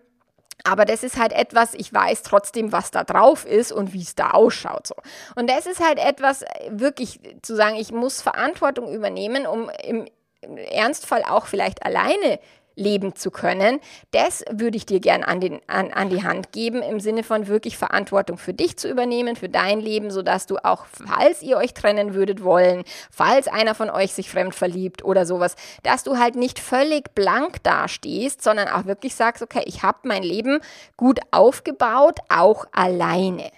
aber 0.64 0.84
das 0.84 1.02
ist 1.02 1.18
halt 1.18 1.32
etwas, 1.32 1.74
ich 1.74 1.92
weiß 1.92 2.22
trotzdem, 2.22 2.72
was 2.72 2.90
da 2.90 3.04
drauf 3.04 3.44
ist 3.44 3.72
und 3.72 3.92
wie 3.92 4.02
es 4.02 4.14
da 4.14 4.30
ausschaut. 4.30 4.86
So. 4.86 4.94
Und 5.36 5.48
das 5.48 5.66
ist 5.66 5.80
halt 5.80 5.98
etwas, 5.98 6.44
wirklich 6.70 7.20
zu 7.42 7.54
sagen, 7.54 7.76
ich 7.76 7.92
muss 7.92 8.20
Verantwortung 8.20 8.92
übernehmen, 8.92 9.46
um 9.46 9.70
im 9.82 10.06
Ernstfall 10.40 11.24
auch 11.24 11.46
vielleicht 11.46 11.84
alleine 11.84 12.38
leben 12.78 13.14
zu 13.14 13.30
können. 13.30 13.80
Das 14.12 14.44
würde 14.50 14.76
ich 14.76 14.86
dir 14.86 15.00
gern 15.00 15.24
an, 15.24 15.40
den, 15.40 15.60
an, 15.66 15.92
an 15.92 16.08
die 16.08 16.22
Hand 16.22 16.52
geben, 16.52 16.82
im 16.82 17.00
Sinne 17.00 17.22
von 17.22 17.48
wirklich 17.48 17.76
Verantwortung 17.76 18.38
für 18.38 18.54
dich 18.54 18.78
zu 18.78 18.88
übernehmen, 18.88 19.36
für 19.36 19.48
dein 19.48 19.80
Leben, 19.80 20.10
sodass 20.10 20.46
du 20.46 20.56
auch, 20.64 20.86
falls 20.86 21.42
ihr 21.42 21.56
euch 21.56 21.74
trennen 21.74 22.14
würdet 22.14 22.42
wollen, 22.42 22.84
falls 23.10 23.48
einer 23.48 23.74
von 23.74 23.90
euch 23.90 24.14
sich 24.14 24.30
fremd 24.30 24.54
verliebt 24.54 25.04
oder 25.04 25.26
sowas, 25.26 25.56
dass 25.82 26.04
du 26.04 26.18
halt 26.18 26.36
nicht 26.36 26.58
völlig 26.58 27.14
blank 27.14 27.62
dastehst, 27.64 28.42
sondern 28.42 28.68
auch 28.68 28.86
wirklich 28.86 29.14
sagst, 29.14 29.42
okay, 29.42 29.62
ich 29.66 29.82
habe 29.82 29.98
mein 30.04 30.22
Leben 30.22 30.60
gut 30.96 31.20
aufgebaut, 31.32 32.20
auch 32.28 32.64
alleine. 32.72 33.50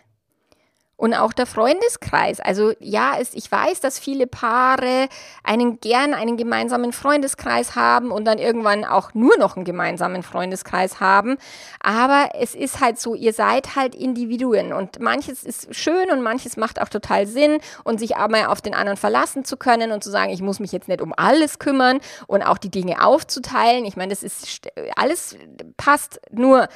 Und 1.01 1.15
auch 1.15 1.33
der 1.33 1.47
Freundeskreis. 1.47 2.41
Also 2.41 2.75
ja, 2.79 3.15
es, 3.19 3.33
ich 3.33 3.51
weiß, 3.51 3.81
dass 3.81 3.99
viele 3.99 4.27
Paare 4.27 5.09
einen 5.43 5.81
gern 5.81 6.13
einen 6.13 6.37
gemeinsamen 6.37 6.93
Freundeskreis 6.93 7.75
haben 7.75 8.11
und 8.11 8.27
dann 8.27 8.37
irgendwann 8.37 8.85
auch 8.85 9.15
nur 9.15 9.39
noch 9.39 9.57
einen 9.57 9.65
gemeinsamen 9.65 10.23
Freundeskreis 10.23 11.01
haben. 11.01 11.39
Aber 11.83 12.33
es 12.39 12.55
ist 12.55 12.81
halt 12.81 13.01
so, 13.01 13.15
ihr 13.15 13.33
seid 13.33 13.77
halt 13.77 13.95
Individuen 13.95 14.75
und 14.75 15.01
manches 15.01 15.43
ist 15.43 15.75
schön 15.75 16.11
und 16.11 16.21
manches 16.21 16.59
macht 16.59 16.79
auch 16.79 16.91
total 16.91 17.27
Sinn 17.27 17.61
und 17.83 17.99
sich 17.99 18.19
aber 18.19 18.51
auf 18.51 18.61
den 18.61 18.75
anderen 18.75 18.99
verlassen 18.99 19.47
zu 19.47 19.57
können 19.57 19.93
und 19.93 20.05
zu 20.05 20.11
sagen, 20.11 20.31
ich 20.31 20.43
muss 20.43 20.61
mich 20.61 20.71
jetzt 20.71 20.89
nicht 20.89 21.01
um 21.01 21.15
alles 21.17 21.59
kümmern 21.59 22.01
und 22.27 22.43
auch 22.43 22.59
die 22.59 22.71
Dinge 22.71 23.03
aufzuteilen. 23.03 23.87
Ich 23.87 23.97
meine, 23.97 24.11
das 24.11 24.23
ist 24.23 24.69
alles 24.97 25.35
passt 25.79 26.21
nur 26.31 26.69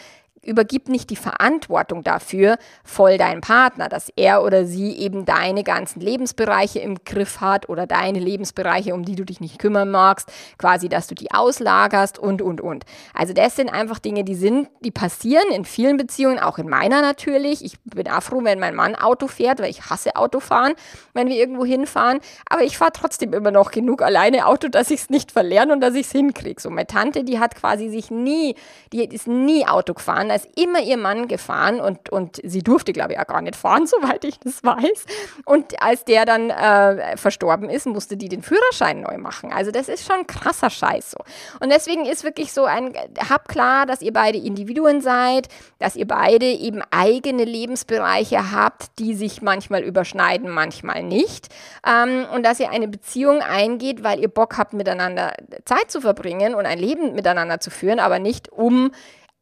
übergib 0.44 0.88
nicht 0.88 1.10
die 1.10 1.16
Verantwortung 1.16 2.02
dafür 2.02 2.58
voll 2.84 3.18
deinem 3.18 3.40
Partner, 3.40 3.88
dass 3.88 4.10
er 4.16 4.42
oder 4.42 4.64
sie 4.64 4.96
eben 4.98 5.24
deine 5.24 5.64
ganzen 5.64 6.00
Lebensbereiche 6.00 6.78
im 6.78 6.96
Griff 7.04 7.40
hat 7.40 7.68
oder 7.68 7.86
deine 7.86 8.18
Lebensbereiche, 8.18 8.94
um 8.94 9.04
die 9.04 9.16
du 9.16 9.24
dich 9.24 9.40
nicht 9.40 9.58
kümmern 9.58 9.90
magst, 9.90 10.30
quasi, 10.58 10.88
dass 10.88 11.06
du 11.06 11.14
die 11.14 11.30
auslagerst 11.32 12.18
und, 12.18 12.42
und, 12.42 12.60
und. 12.60 12.84
Also 13.12 13.32
das 13.32 13.56
sind 13.56 13.72
einfach 13.72 13.98
Dinge, 13.98 14.24
die 14.24 14.34
sind, 14.34 14.68
die 14.80 14.90
passieren 14.90 15.50
in 15.52 15.64
vielen 15.64 15.96
Beziehungen, 15.96 16.38
auch 16.38 16.58
in 16.58 16.68
meiner 16.68 17.02
natürlich. 17.02 17.64
Ich 17.64 17.78
bin 17.84 18.08
auch 18.08 18.22
froh, 18.22 18.40
wenn 18.42 18.58
mein 18.58 18.74
Mann 18.74 18.94
Auto 18.94 19.26
fährt, 19.26 19.60
weil 19.60 19.70
ich 19.70 19.90
hasse 19.90 20.16
Autofahren, 20.16 20.74
wenn 21.12 21.28
wir 21.28 21.36
irgendwo 21.36 21.64
hinfahren. 21.64 22.20
Aber 22.48 22.62
ich 22.62 22.78
fahre 22.78 22.92
trotzdem 22.92 23.32
immer 23.32 23.50
noch 23.50 23.70
genug 23.70 24.02
alleine 24.02 24.46
Auto, 24.46 24.68
dass 24.68 24.90
ich 24.90 25.00
es 25.00 25.10
nicht 25.10 25.32
verlerne 25.32 25.72
und 25.72 25.80
dass 25.80 25.94
ich 25.94 26.06
es 26.06 26.12
hinkriege. 26.12 26.60
So, 26.60 26.70
meine 26.70 26.86
Tante, 26.86 27.24
die 27.24 27.38
hat 27.38 27.54
quasi 27.54 27.88
sich 27.88 28.10
nie, 28.10 28.54
die 28.92 29.04
ist 29.04 29.26
nie 29.26 29.66
Auto 29.66 29.94
gefahren 29.94 30.30
da 30.34 30.40
ist 30.40 30.48
immer 30.58 30.80
ihr 30.80 30.96
Mann 30.96 31.28
gefahren 31.28 31.80
und, 31.80 32.10
und 32.10 32.40
sie 32.42 32.62
durfte, 32.62 32.92
glaube 32.92 33.12
ich, 33.12 33.20
auch 33.20 33.26
gar 33.26 33.40
nicht 33.40 33.54
fahren, 33.54 33.86
soweit 33.86 34.24
ich 34.24 34.38
das 34.40 34.64
weiß. 34.64 35.04
Und 35.44 35.80
als 35.80 36.04
der 36.04 36.24
dann 36.24 36.50
äh, 36.50 37.16
verstorben 37.16 37.70
ist, 37.70 37.86
musste 37.86 38.16
die 38.16 38.28
den 38.28 38.42
Führerschein 38.42 39.00
neu 39.00 39.18
machen. 39.18 39.52
Also 39.52 39.70
das 39.70 39.88
ist 39.88 40.04
schon 40.04 40.26
krasser 40.26 40.70
Scheiß 40.70 41.12
so. 41.12 41.18
Und 41.60 41.70
deswegen 41.70 42.04
ist 42.04 42.24
wirklich 42.24 42.52
so 42.52 42.64
ein, 42.64 42.94
hab 43.28 43.48
klar, 43.48 43.86
dass 43.86 44.02
ihr 44.02 44.12
beide 44.12 44.38
Individuen 44.38 45.00
seid, 45.00 45.48
dass 45.78 45.94
ihr 45.94 46.06
beide 46.06 46.46
eben 46.46 46.82
eigene 46.90 47.44
Lebensbereiche 47.44 48.50
habt, 48.50 48.98
die 48.98 49.14
sich 49.14 49.40
manchmal 49.40 49.82
überschneiden, 49.82 50.50
manchmal 50.50 51.04
nicht. 51.04 51.48
Ähm, 51.86 52.26
und 52.34 52.44
dass 52.44 52.58
ihr 52.58 52.70
eine 52.70 52.88
Beziehung 52.88 53.40
eingeht, 53.40 54.02
weil 54.02 54.18
ihr 54.18 54.28
Bock 54.28 54.58
habt, 54.58 54.72
miteinander 54.72 55.34
Zeit 55.64 55.92
zu 55.92 56.00
verbringen 56.00 56.56
und 56.56 56.66
ein 56.66 56.78
Leben 56.78 57.14
miteinander 57.14 57.60
zu 57.60 57.70
führen, 57.70 58.00
aber 58.00 58.18
nicht 58.18 58.50
um 58.50 58.90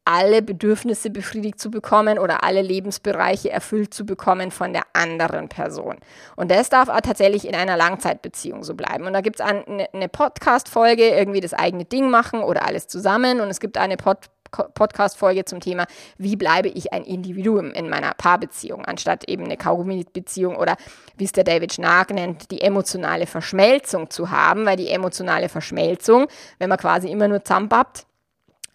alle 0.05 0.43
Bedürfnisse 0.43 1.11
befriedigt 1.11 1.61
zu 1.61 1.71
bekommen 1.71 2.19
oder 2.19 2.43
alle 2.43 2.62
Lebensbereiche 2.62 3.51
erfüllt 3.51 3.95
zu 3.95 4.05
bekommen 4.05 4.51
von 4.51 4.73
der 4.73 4.83
anderen 4.93 5.49
Person. 5.49 5.97
Und 6.37 6.51
das 6.51 6.69
darf 6.69 6.88
auch 6.88 7.01
tatsächlich 7.01 7.47
in 7.47 7.55
einer 7.55 7.77
Langzeitbeziehung 7.77 8.65
so 8.65 8.75
bleiben. 8.75 9.07
Und 9.07 9.12
da 9.12 9.21
gibt 9.21 9.41
es 9.41 9.47
eine, 9.47 9.88
eine 9.93 10.09
Podcast-Folge, 10.09 11.09
irgendwie 11.09 11.41
das 11.41 11.55
eigene 11.55 11.85
Ding 11.85 12.11
machen 12.11 12.43
oder 12.43 12.67
alles 12.67 12.88
zusammen. 12.88 13.41
Und 13.41 13.49
es 13.49 13.61
gibt 13.61 13.79
eine 13.79 13.97
Pod 13.97 14.19
Podcast-Folge 14.75 15.47
zum 15.47 15.61
Thema, 15.61 15.87
wie 16.19 16.37
bleibe 16.37 16.69
ich 16.69 16.93
ein 16.93 17.05
Individuum 17.05 17.71
in 17.71 17.88
meiner 17.88 18.12
Paarbeziehung, 18.12 18.85
anstatt 18.85 19.27
eben 19.27 19.45
eine 19.45 19.57
Kaugummi-Beziehung 19.57 20.57
oder 20.57 20.77
wie 21.17 21.25
es 21.25 21.33
der 21.33 21.45
David 21.45 21.73
Schnark 21.73 22.11
nennt, 22.11 22.51
die 22.51 22.61
emotionale 22.61 23.27
Verschmelzung 23.27 24.11
zu 24.11 24.31
haben, 24.31 24.67
weil 24.67 24.77
die 24.77 24.91
emotionale 24.91 25.49
Verschmelzung, 25.49 26.27
wenn 26.59 26.69
man 26.69 26.77
quasi 26.77 27.09
immer 27.11 27.29
nur 27.29 27.43
zusammenbappt, 27.43 28.05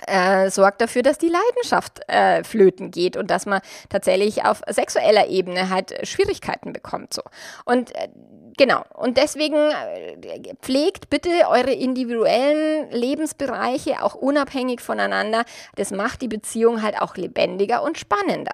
äh, 0.05 0.49
sorgt 0.49 0.81
dafür, 0.81 1.01
dass 1.01 1.17
die 1.17 1.29
Leidenschaft 1.29 2.01
äh, 2.07 2.43
flöten 2.43 2.91
geht 2.91 3.17
und 3.17 3.31
dass 3.31 3.45
man 3.45 3.61
tatsächlich 3.89 4.45
auf 4.45 4.61
sexueller 4.67 5.27
Ebene 5.27 5.69
halt 5.69 6.07
Schwierigkeiten 6.07 6.73
bekommt. 6.73 7.13
So. 7.13 7.23
Und 7.65 7.95
äh, 7.95 8.09
genau, 8.57 8.83
und 8.93 9.17
deswegen 9.17 9.55
äh, 9.55 10.55
pflegt 10.61 11.09
bitte 11.09 11.29
eure 11.49 11.73
individuellen 11.73 12.91
Lebensbereiche 12.91 14.03
auch 14.03 14.15
unabhängig 14.15 14.81
voneinander. 14.81 15.45
Das 15.75 15.91
macht 15.91 16.21
die 16.21 16.27
Beziehung 16.27 16.83
halt 16.83 17.01
auch 17.01 17.15
lebendiger 17.15 17.81
und 17.81 17.97
spannender. 17.97 18.53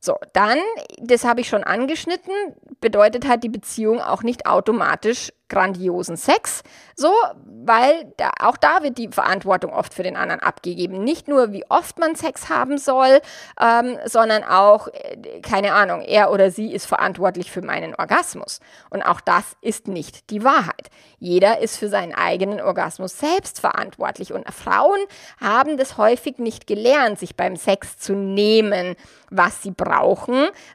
So, 0.00 0.16
dann, 0.32 0.58
das 0.98 1.24
habe 1.24 1.42
ich 1.42 1.48
schon 1.48 1.62
angeschnitten, 1.62 2.32
bedeutet 2.80 3.28
halt 3.28 3.44
die 3.44 3.50
Beziehung 3.50 4.00
auch 4.00 4.22
nicht 4.22 4.46
automatisch 4.46 5.30
grandiosen 5.50 6.16
Sex, 6.16 6.62
so, 6.96 7.12
weil 7.44 8.12
da, 8.16 8.30
auch 8.40 8.56
da 8.56 8.82
wird 8.82 8.96
die 8.96 9.08
Verantwortung 9.08 9.72
oft 9.72 9.92
für 9.92 10.02
den 10.02 10.16
anderen 10.16 10.40
abgegeben. 10.40 11.04
Nicht 11.04 11.28
nur, 11.28 11.52
wie 11.52 11.68
oft 11.68 11.98
man 11.98 12.14
Sex 12.14 12.48
haben 12.48 12.78
soll, 12.78 13.20
ähm, 13.60 13.98
sondern 14.06 14.44
auch, 14.44 14.88
äh, 14.88 15.40
keine 15.42 15.74
Ahnung, 15.74 16.00
er 16.02 16.30
oder 16.30 16.50
sie 16.50 16.72
ist 16.72 16.86
verantwortlich 16.86 17.50
für 17.50 17.62
meinen 17.62 17.94
Orgasmus. 17.94 18.60
Und 18.88 19.02
auch 19.02 19.20
das 19.20 19.56
ist 19.60 19.88
nicht 19.88 20.30
die 20.30 20.44
Wahrheit. 20.44 20.88
Jeder 21.18 21.60
ist 21.60 21.76
für 21.76 21.88
seinen 21.88 22.14
eigenen 22.14 22.60
Orgasmus 22.60 23.18
selbst 23.18 23.60
verantwortlich. 23.60 24.32
Und 24.32 24.48
Frauen 24.54 25.00
haben 25.40 25.76
das 25.76 25.98
häufig 25.98 26.38
nicht 26.38 26.66
gelernt, 26.66 27.18
sich 27.18 27.36
beim 27.36 27.56
Sex 27.56 27.98
zu 27.98 28.14
nehmen, 28.14 28.94
was 29.30 29.62
sie 29.62 29.72
brauchen, 29.72 29.89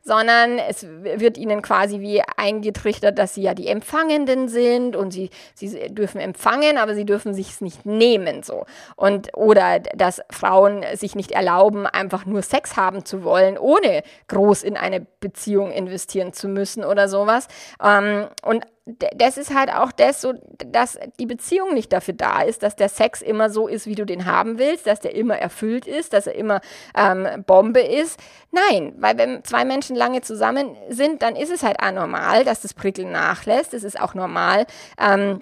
sondern 0.04 0.60
es 0.60 0.86
wird 0.88 1.38
ihnen 1.38 1.62
quasi 1.62 2.00
wie 2.00 2.22
eingetrichtert, 2.38 3.18
dass 3.18 3.36
sie 3.36 3.42
ja 3.42 3.54
die 3.54 3.68
Empfangenden 3.68 4.48
sind 4.48 4.66
sind 4.76 4.96
und 4.96 5.12
sie, 5.12 5.30
sie 5.54 5.94
dürfen 5.94 6.20
empfangen, 6.20 6.78
aber 6.78 6.96
sie 6.96 7.06
dürfen 7.06 7.34
sich 7.34 7.50
es 7.50 7.62
nicht 7.62 7.86
nehmen 7.86 8.44
so. 8.44 8.66
Und 8.96 9.36
oder 9.36 9.80
dass 9.80 10.22
Frauen 10.30 10.84
sich 10.94 11.16
nicht 11.16 11.32
erlauben, 11.32 11.86
einfach 11.88 12.26
nur 12.26 12.42
Sex 12.42 12.76
haben 12.76 13.06
zu 13.06 13.24
wollen, 13.24 13.58
ohne 13.58 14.04
groß 14.28 14.64
in 14.64 14.78
eine 14.78 15.06
Beziehung 15.20 15.72
investieren 15.72 16.34
zu 16.34 16.48
müssen 16.48 16.84
oder 16.84 17.08
sowas. 17.08 17.48
Ähm, 17.84 18.28
und 18.44 18.66
das 18.86 19.38
ist 19.38 19.54
halt 19.54 19.74
auch 19.74 19.92
das, 19.92 20.22
so, 20.22 20.34
dass 20.58 21.00
die 21.20 21.26
Beziehung 21.26 21.74
nicht 21.74 21.92
dafür 21.92 22.14
da 22.14 22.44
ist, 22.44 22.62
dass 22.62 22.76
der 22.76 22.90
Sex 22.90 23.24
immer 23.24 23.50
so 23.50 23.68
ist, 23.68 23.88
wie 23.88 23.96
du 23.96 24.06
den 24.06 24.26
haben 24.26 24.60
willst, 24.60 24.86
dass 24.86 25.00
der 25.00 25.16
immer 25.16 25.38
erfüllt 25.38 25.88
ist, 25.88 26.14
dass 26.14 26.28
er 26.28 26.36
immer 26.36 26.62
ähm, 26.96 27.44
Bombe 27.48 27.82
ist. 27.82 28.20
Nein, 28.52 28.94
weil 28.98 29.18
wenn 29.18 29.44
zwei 29.44 29.66
Menschen 29.66 29.96
lange 29.96 30.22
zusammen 30.22 30.78
sind, 30.90 31.24
dann 31.24 31.36
ist 31.36 31.52
es 31.52 31.64
halt 31.64 31.80
anormal, 31.80 32.44
dass 32.44 32.62
das 32.62 32.76
Prickeln 32.76 33.12
nachlässt. 33.12 33.74
Es 33.74 33.84
ist 33.84 34.00
auch 34.00 34.14
normal. 34.14 34.68
Ähm, 35.00 35.42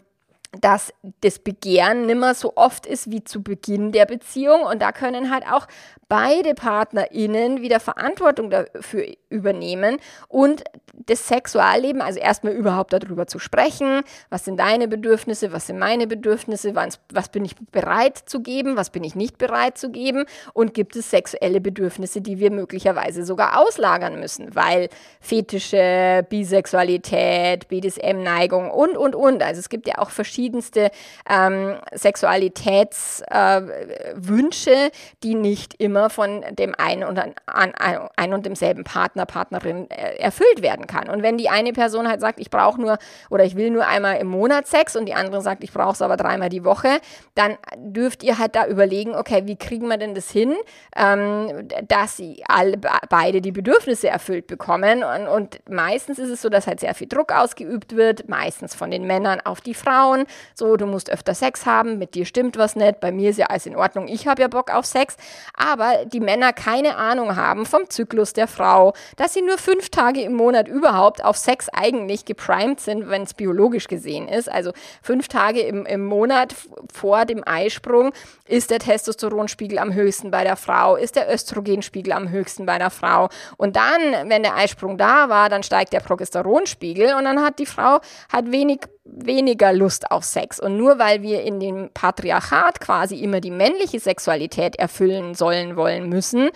dass 0.62 0.94
das 1.22 1.40
Begehren 1.40 2.06
nimmer 2.06 2.36
so 2.36 2.54
oft 2.56 2.86
ist 2.86 3.10
wie 3.12 3.24
zu 3.24 3.42
Beginn 3.42 3.92
der 3.92 4.06
Beziehung. 4.06 4.62
Und 4.62 4.82
da 4.82 4.92
können 4.92 5.32
halt 5.32 5.46
auch 5.52 5.68
beide 6.08 6.54
PartnerInnen 6.54 7.62
wieder 7.62 7.80
Verantwortung 7.80 8.52
dafür 8.52 9.06
übernehmen 9.30 9.98
und 10.28 10.64
das 11.08 11.28
Sexualleben, 11.28 12.02
also 12.02 12.20
erstmal 12.20 12.54
überhaupt 12.54 12.94
darüber 12.94 13.26
zu 13.26 13.40
sprechen, 13.40 14.04
was 14.30 14.46
sind 14.46 14.60
deine 14.60 14.88
Bedürfnisse, 14.88 15.52
was 15.52 15.66
sind 15.66 15.80
meine 15.80 16.06
Bedürfnisse, 16.06 16.76
was, 16.76 17.00
was 17.12 17.30
bin 17.30 17.44
ich 17.46 17.56
bereit 17.72 18.18
zu 18.26 18.42
geben, 18.42 18.78
was 18.78 18.92
bin 18.92 19.04
ich 19.04 19.16
nicht 19.16 19.40
bereit 19.40 19.78
zu 19.78 19.90
geben? 19.90 20.26
Und 20.54 20.76
gibt 20.76 20.96
es 20.96 21.10
sexuelle 21.10 21.60
Bedürfnisse, 21.62 22.22
die 22.22 22.38
wir 22.38 22.52
möglicherweise 22.52 23.26
sogar 23.26 23.60
auslagern 23.60 24.20
müssen, 24.20 24.54
weil 24.56 24.90
Fetische, 25.20 26.26
Bisexualität, 26.30 27.68
BDSM-Neigung 27.70 28.70
und, 28.70 28.98
und, 28.98 29.16
und. 29.16 29.42
Also 29.42 29.60
es 29.60 29.70
gibt 29.70 29.88
ja 29.88 29.98
auch 29.98 30.12
verschiedenste 30.44 30.92
ähm, 31.30 31.76
Sexualitätswünsche, 31.94 34.72
äh, 34.72 34.90
die 35.24 35.36
nicht 35.36 35.76
immer 35.76 36.10
von 36.10 36.44
dem 36.52 36.76
einen 36.78 37.04
und, 37.04 37.18
an, 37.18 37.34
ein 37.46 38.34
und 38.34 38.46
demselben 38.46 38.84
Partner, 38.84 39.26
Partnerin 39.26 39.90
äh, 39.90 40.18
erfüllt 40.18 40.62
werden 40.62 40.86
kann. 40.88 41.08
Und 41.10 41.24
wenn 41.24 41.38
die 41.38 41.48
eine 41.50 41.72
Person 41.72 42.10
halt 42.10 42.20
sagt, 42.20 42.40
ich 42.40 42.50
brauche 42.50 42.82
nur 42.82 42.98
oder 43.30 43.46
ich 43.46 43.56
will 43.56 43.70
nur 43.70 43.88
einmal 43.88 44.18
im 44.18 44.28
Monat 44.28 44.68
Sex 44.68 44.98
und 44.98 45.06
die 45.06 45.14
andere 45.14 45.42
sagt, 45.42 45.64
ich 45.64 45.72
brauche 45.72 45.94
es 45.94 46.02
aber 46.02 46.18
dreimal 46.18 46.50
die 46.50 46.66
Woche, 46.66 47.00
dann 47.36 47.58
dürft 47.78 48.24
ihr 48.24 48.38
halt 48.38 48.56
da 48.56 48.68
überlegen, 48.68 49.16
okay, 49.16 49.44
wie 49.46 49.56
kriegen 49.56 49.88
wir 49.88 49.96
denn 49.98 50.16
das 50.16 50.30
hin, 50.30 50.54
ähm, 50.96 51.70
dass 51.88 52.18
sie 52.18 52.44
alle 52.48 52.78
beide 53.10 53.40
die 53.42 53.54
Bedürfnisse 53.54 54.10
erfüllt 54.10 54.48
bekommen. 54.48 55.04
Und, 55.04 55.28
und 55.28 55.62
meistens 55.70 56.20
ist 56.20 56.30
es 56.30 56.42
so, 56.42 56.50
dass 56.50 56.68
halt 56.68 56.82
sehr 56.82 56.94
viel 56.94 57.08
Druck 57.08 57.32
ausgeübt 57.32 57.96
wird, 57.96 58.28
meistens 58.28 58.76
von 58.76 58.92
den 58.92 59.08
Männern 59.08 59.40
auf 59.42 59.62
die 59.62 59.74
Frauen. 59.74 60.26
So, 60.56 60.76
du 60.78 60.86
musst 60.86 61.10
öfter 61.10 61.34
Sex 61.34 61.66
haben, 61.66 61.98
mit 61.98 62.16
dir 62.16 62.26
stimmt 62.26 62.58
was 62.58 62.76
nicht, 62.76 63.00
bei 63.00 63.12
mir 63.12 63.30
ist 63.30 63.38
ja 63.38 63.48
alles 63.48 63.66
in 63.66 63.76
Ordnung, 63.76 64.08
ich 64.08 64.28
habe 64.28 64.42
ja 64.42 64.48
Bock 64.48 64.74
auf 64.74 64.86
Sex. 64.86 65.18
Aber 65.56 66.06
die 66.06 66.20
Männer 66.20 66.54
keine 66.54 66.98
Ahnung 66.98 67.36
haben 67.36 67.66
vom 67.66 67.90
Zyklus 67.90 68.34
der 68.34 68.48
Frau, 68.48 68.94
dass 69.18 69.34
sie 69.34 69.42
nur 69.42 69.58
fünf 69.58 69.90
Tage 69.90 70.22
im 70.22 70.34
Monat 70.34 70.68
überhaupt 70.68 71.24
auf 71.24 71.38
Sex 71.38 71.70
eigentlich 71.70 72.26
geprimed 72.26 72.80
sind, 72.80 73.10
wenn 73.10 73.24
es 73.24 73.34
biologisch 73.34 73.88
gesehen 73.88 74.28
ist. 74.28 74.52
Also 74.52 74.72
fünf 75.02 75.28
Tage 75.28 75.62
im, 75.62 75.86
im 75.86 76.06
Monat 76.06 76.56
vor 76.92 77.26
dem 77.26 77.44
Eisprung 77.46 78.14
ist 78.48 78.72
der 78.72 78.80
Testosteronspiegel 78.80 79.80
am 79.80 79.94
höchsten 79.94 80.32
bei 80.32 80.44
der 80.44 80.56
Frau, 80.56 80.96
ist 80.96 81.16
der 81.16 81.34
Östrogenspiegel 81.34 82.14
am 82.14 82.30
höchsten 82.30 82.66
bei 82.66 82.78
der 82.78 82.90
Frau. 82.90 83.30
Und 83.58 83.76
dann, 83.76 84.30
wenn 84.30 84.44
der 84.44 84.56
Eisprung 84.56 84.98
da 84.98 85.30
war, 85.30 85.50
dann 85.50 85.64
steigt 85.64 85.94
der 85.94 86.00
Progesteronspiegel 86.00 87.16
und 87.16 87.24
dann 87.26 87.42
hat 87.42 87.60
die 87.60 87.66
Frau 87.66 88.00
hat 88.32 88.52
wenig 88.52 88.80
weniger 89.06 89.74
Lust 89.74 90.12
auf 90.12 90.24
Sex. 90.24 90.60
Und 90.60 90.78
nur 90.78 91.00
weil 91.00 91.22
wir 91.22 91.44
in 91.44 91.60
dem 91.60 91.90
Patriarchat 91.94 92.80
quasi 92.80 93.18
immer 93.18 93.42
die 93.42 93.52
männliche 93.52 94.00
Sexualität 94.00 94.78
erfüllen 94.78 95.36
sollen, 95.36 95.76
wollen, 95.76 96.10
müssen, 96.10 96.50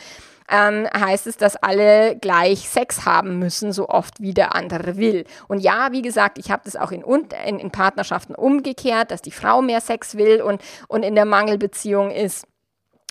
ähm, 0.50 0.88
heißt 0.98 1.28
es, 1.28 1.38
dass 1.38 1.58
alle 1.58 2.16
gleich 2.16 2.70
Sex 2.70 3.06
haben 3.06 3.38
müssen, 3.38 3.74
so 3.74 3.90
oft 3.90 4.22
wie 4.22 4.34
der 4.34 4.56
andere 4.56 4.96
will. 4.98 5.26
Und 5.48 5.60
ja, 5.60 5.90
wie 5.92 6.02
gesagt, 6.02 6.38
ich 6.38 6.52
habe 6.52 6.62
das 6.64 6.78
auch 6.78 6.92
in, 6.92 7.04
in, 7.46 7.60
in 7.60 7.72
Partnerschaften 7.72 8.34
umgekehrt, 8.34 9.12
dass 9.12 9.22
die 9.22 9.32
Frau 9.32 9.62
mehr 9.62 9.82
Sex 9.82 10.16
will 10.16 10.42
und, 10.42 10.62
und 10.88 11.04
in 11.04 11.16
der 11.16 11.26
Mangelbeziehung 11.26 12.12
ist 12.12 12.48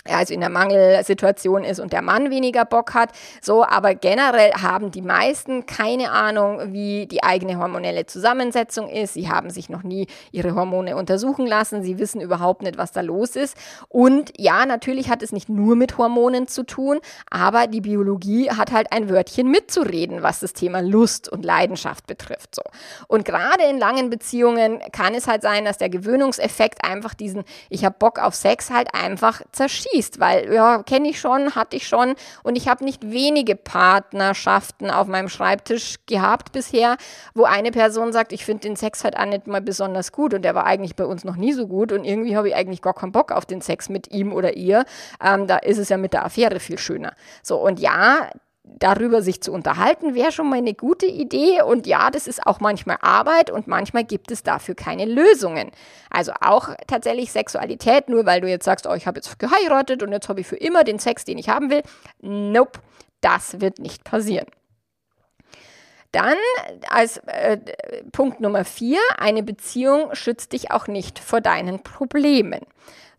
also 0.09 0.33
in 0.33 0.39
der 0.39 0.49
Mangelsituation 0.49 1.63
ist 1.63 1.79
und 1.79 1.93
der 1.93 2.01
Mann 2.01 2.29
weniger 2.29 2.65
Bock 2.65 2.93
hat. 2.93 3.09
So, 3.41 3.65
aber 3.65 3.95
generell 3.95 4.51
haben 4.53 4.91
die 4.91 5.01
meisten 5.01 5.65
keine 5.65 6.11
Ahnung, 6.11 6.73
wie 6.73 7.07
die 7.07 7.23
eigene 7.23 7.57
hormonelle 7.57 8.05
Zusammensetzung 8.05 8.89
ist. 8.89 9.13
Sie 9.13 9.29
haben 9.29 9.49
sich 9.49 9.69
noch 9.69 9.83
nie 9.83 10.07
ihre 10.31 10.55
Hormone 10.55 10.95
untersuchen 10.95 11.45
lassen. 11.45 11.83
Sie 11.83 11.99
wissen 11.99 12.21
überhaupt 12.21 12.61
nicht, 12.61 12.77
was 12.77 12.91
da 12.91 13.01
los 13.01 13.35
ist. 13.35 13.57
Und 13.89 14.33
ja, 14.37 14.65
natürlich 14.65 15.09
hat 15.09 15.23
es 15.23 15.31
nicht 15.31 15.49
nur 15.49 15.75
mit 15.75 15.97
Hormonen 15.97 16.47
zu 16.47 16.63
tun, 16.63 16.99
aber 17.29 17.67
die 17.67 17.81
Biologie 17.81 18.49
hat 18.51 18.71
halt 18.71 18.91
ein 18.91 19.09
Wörtchen 19.09 19.49
mitzureden, 19.49 20.23
was 20.23 20.39
das 20.39 20.53
Thema 20.53 20.81
Lust 20.81 21.29
und 21.29 21.45
Leidenschaft 21.45 22.07
betrifft. 22.07 22.55
So. 22.55 22.63
Und 23.07 23.25
gerade 23.25 23.63
in 23.63 23.77
langen 23.77 24.09
Beziehungen 24.09 24.79
kann 24.91 25.15
es 25.15 25.27
halt 25.27 25.41
sein, 25.41 25.65
dass 25.65 25.77
der 25.77 25.89
Gewöhnungseffekt 25.89 26.83
einfach 26.83 27.13
diesen, 27.13 27.43
ich 27.69 27.85
habe 27.85 27.95
Bock 27.97 28.19
auf 28.19 28.35
Sex 28.35 28.69
halt 28.69 28.93
einfach 28.93 29.41
zerschießt 29.51 29.96
fließt, 29.97 30.19
weil 30.19 30.53
ja, 30.53 30.83
kenne 30.83 31.09
ich 31.09 31.19
schon, 31.19 31.55
hatte 31.55 31.75
ich 31.75 31.87
schon 31.87 32.15
und 32.43 32.55
ich 32.55 32.67
habe 32.67 32.83
nicht 32.83 33.11
wenige 33.11 33.55
Partnerschaften 33.55 34.91
auf 34.91 35.07
meinem 35.07 35.29
Schreibtisch 35.29 35.95
gehabt 36.05 36.51
bisher, 36.51 36.97
wo 37.33 37.43
eine 37.43 37.71
Person 37.71 38.13
sagt, 38.13 38.31
ich 38.31 38.45
finde 38.45 38.61
den 38.61 38.75
Sex 38.75 39.03
halt 39.03 39.17
auch 39.17 39.25
nicht 39.25 39.47
mal 39.47 39.61
besonders 39.61 40.11
gut 40.11 40.33
und 40.33 40.43
der 40.43 40.55
war 40.55 40.65
eigentlich 40.65 40.95
bei 40.95 41.05
uns 41.05 41.23
noch 41.23 41.35
nie 41.35 41.53
so 41.53 41.67
gut 41.67 41.91
und 41.91 42.03
irgendwie 42.03 42.37
habe 42.37 42.49
ich 42.49 42.55
eigentlich 42.55 42.81
gar 42.81 42.93
keinen 42.93 43.11
Bock 43.11 43.31
auf 43.31 43.45
den 43.45 43.61
Sex 43.61 43.89
mit 43.89 44.11
ihm 44.11 44.33
oder 44.33 44.55
ihr. 44.55 44.85
Ähm, 45.23 45.47
da 45.47 45.57
ist 45.57 45.77
es 45.77 45.89
ja 45.89 45.97
mit 45.97 46.13
der 46.13 46.25
Affäre 46.25 46.59
viel 46.59 46.77
schöner. 46.77 47.13
So 47.41 47.57
und 47.57 47.79
ja, 47.79 48.29
darüber 48.79 49.21
sich 49.21 49.41
zu 49.41 49.51
unterhalten, 49.51 50.15
wäre 50.15 50.31
schon 50.31 50.49
mal 50.49 50.57
eine 50.57 50.73
gute 50.73 51.05
Idee. 51.05 51.61
Und 51.61 51.87
ja, 51.87 52.11
das 52.11 52.27
ist 52.27 52.45
auch 52.45 52.59
manchmal 52.59 52.97
Arbeit 53.01 53.49
und 53.49 53.67
manchmal 53.67 54.03
gibt 54.03 54.31
es 54.31 54.43
dafür 54.43 54.75
keine 54.75 55.05
Lösungen. 55.05 55.71
Also 56.09 56.33
auch 56.41 56.69
tatsächlich 56.87 57.31
Sexualität, 57.31 58.09
nur 58.09 58.25
weil 58.25 58.41
du 58.41 58.49
jetzt 58.49 58.65
sagst, 58.65 58.87
oh, 58.87 58.93
ich 58.93 59.07
habe 59.07 59.17
jetzt 59.17 59.39
geheiratet 59.39 60.03
und 60.03 60.11
jetzt 60.11 60.29
habe 60.29 60.41
ich 60.41 60.47
für 60.47 60.57
immer 60.57 60.83
den 60.83 60.99
Sex, 60.99 61.25
den 61.25 61.37
ich 61.37 61.49
haben 61.49 61.69
will. 61.69 61.83
Nope, 62.21 62.79
das 63.21 63.61
wird 63.61 63.79
nicht 63.79 64.03
passieren. 64.03 64.47
Dann 66.11 66.37
als 66.89 67.17
äh, 67.27 67.57
Punkt 68.11 68.39
Nummer 68.39 68.65
vier, 68.65 68.99
eine 69.17 69.43
Beziehung 69.43 70.13
schützt 70.13 70.53
dich 70.53 70.71
auch 70.71 70.87
nicht 70.87 71.19
vor 71.19 71.41
deinen 71.41 71.83
Problemen. 71.83 72.61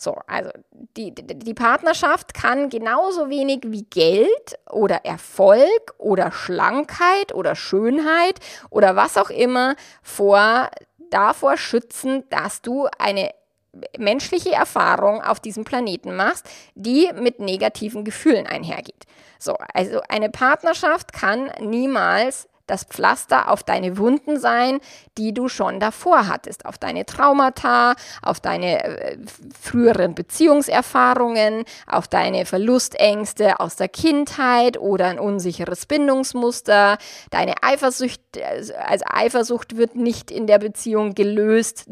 So, 0.00 0.16
also 0.28 0.50
die, 0.96 1.12
die 1.12 1.54
Partnerschaft 1.54 2.32
kann 2.32 2.70
genauso 2.70 3.30
wenig 3.30 3.62
wie 3.64 3.82
Geld 3.82 4.58
oder 4.70 5.04
Erfolg 5.04 5.94
oder 5.98 6.30
Schlankheit 6.30 7.34
oder 7.34 7.56
Schönheit 7.56 8.38
oder 8.70 8.94
was 8.94 9.16
auch 9.16 9.30
immer 9.30 9.74
vor 10.02 10.70
davor 11.10 11.56
schützen, 11.56 12.24
dass 12.30 12.62
du 12.62 12.86
eine 12.98 13.30
menschliche 13.98 14.52
Erfahrung 14.52 15.22
auf 15.22 15.40
diesem 15.40 15.64
Planeten 15.64 16.14
machst, 16.14 16.48
die 16.74 17.10
mit 17.14 17.40
negativen 17.40 18.04
Gefühlen 18.04 18.46
einhergeht. 18.46 19.04
So, 19.38 19.56
also 19.74 20.00
eine 20.08 20.30
Partnerschaft 20.30 21.12
kann 21.12 21.50
niemals 21.60 22.48
das 22.68 22.84
Pflaster 22.84 23.50
auf 23.50 23.62
deine 23.62 23.98
Wunden 23.98 24.38
sein, 24.38 24.78
die 25.16 25.34
du 25.34 25.48
schon 25.48 25.80
davor 25.80 26.28
hattest, 26.28 26.64
auf 26.64 26.78
deine 26.78 27.04
Traumata, 27.04 27.94
auf 28.22 28.40
deine 28.40 28.84
äh, 28.84 29.18
früheren 29.60 30.14
Beziehungserfahrungen, 30.14 31.64
auf 31.86 32.08
deine 32.08 32.46
Verlustängste 32.46 33.60
aus 33.60 33.76
der 33.76 33.88
Kindheit 33.88 34.78
oder 34.78 35.06
ein 35.06 35.18
unsicheres 35.18 35.86
Bindungsmuster. 35.86 36.98
Deine 37.30 37.54
Eifersucht, 37.62 38.20
also 38.86 39.04
Eifersucht 39.06 39.76
wird 39.76 39.96
nicht 39.96 40.30
in 40.30 40.46
der 40.46 40.58
Beziehung 40.58 41.14
gelöst, 41.14 41.86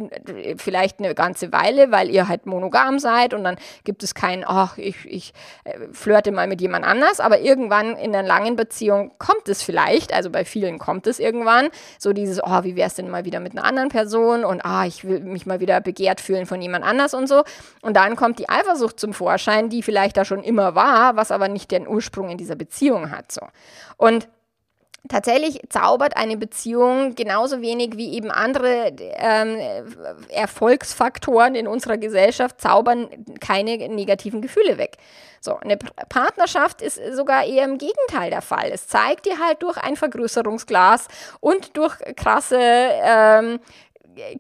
vielleicht 0.57 1.01
eine 1.01 1.15
ganze 1.15 1.53
Weile, 1.53 1.91
weil 1.91 2.11
ihr 2.11 2.29
halt 2.29 2.47
monogam 2.47 2.99
seid 2.99 3.35
und 3.35 3.45
dann 3.45 3.57
gibt 3.85 4.03
es 4.03 4.15
kein, 4.15 4.45
ach, 4.47 4.79
ich, 4.79 5.05
ich 5.05 5.33
äh, 5.65 5.79
flirte 5.93 6.33
mal 6.33 6.47
mit 6.47 6.61
jemand 6.61 6.85
anders, 6.85 7.21
aber 7.21 7.41
irgendwann 7.41 7.97
in 7.97 8.15
einer 8.15 8.27
langen 8.27 8.57
Beziehung 8.57 9.13
kommt 9.19 9.49
es 9.49 9.63
vielleicht, 9.63 10.13
also 10.13 10.31
bei 10.31 10.45
vielen 10.45 10.66
vielen 10.67 10.79
kommt 10.79 11.07
es 11.07 11.19
irgendwann. 11.19 11.69
So 11.99 12.13
dieses, 12.13 12.41
oh, 12.43 12.65
wie 12.65 12.77
wäre 12.77 12.89
es 12.89 12.95
denn 12.95 13.11
mal 13.11 13.25
wieder 13.25 13.41
mit 13.41 13.53
einer 13.53 13.65
anderen 13.65 13.89
Person 13.89 14.45
und 14.45 14.65
ah, 14.65 14.87
ich 14.87 15.05
will 15.05 15.21
mich 15.21 15.47
mal 15.47 15.61
wieder 15.61 15.81
begehrt 15.81 16.21
fühlen 16.21 16.47
von 16.47 16.61
jemand 16.61 16.85
anders 16.85 17.15
und 17.15 17.29
so. 17.29 17.45
Und 17.83 17.97
dann 17.97 18.17
kommt 18.17 18.39
die 18.39 18.49
Eifersucht 18.49 18.99
zum 18.99 19.13
Vorschein, 19.13 19.69
die 19.69 19.83
vielleicht 19.83 20.17
da 20.17 20.25
schon 20.25 20.43
immer 20.43 20.75
war, 20.75 21.17
was 21.17 21.31
aber 21.31 21.49
nicht 21.49 21.71
den 21.71 21.87
Ursprung 21.87 22.31
in 22.31 22.39
dieser 22.39 22.57
Beziehung 22.57 23.11
hat. 23.11 23.33
So. 23.33 23.43
Und 23.97 24.29
Tatsächlich 25.09 25.61
zaubert 25.69 26.17
eine 26.17 26.37
Beziehung 26.37 27.15
genauso 27.15 27.61
wenig 27.61 27.97
wie 27.97 28.15
eben 28.15 28.31
andere 28.31 28.93
ähm, 28.99 29.59
Erfolgsfaktoren 30.29 31.55
in 31.55 31.67
unserer 31.67 31.97
Gesellschaft 31.97 32.61
zaubern 32.61 33.09
keine 33.41 33.77
negativen 33.89 34.43
Gefühle 34.43 34.79
weg. 34.79 34.97
So, 35.41 35.57
eine 35.59 35.77
Partnerschaft 35.77 36.83
ist 36.83 37.01
sogar 37.15 37.45
eher 37.45 37.65
im 37.65 37.79
Gegenteil 37.79 38.31
der 38.31 38.43
Fall. 38.43 38.71
Es 38.73 38.89
zeigt 38.89 39.27
dir 39.27 39.39
halt 39.39 39.63
durch 39.63 39.77
ein 39.77 39.95
Vergrößerungsglas 39.95 41.07
und 41.41 41.77
durch 41.77 41.97
krasse 42.17 42.59
ähm, 42.61 43.61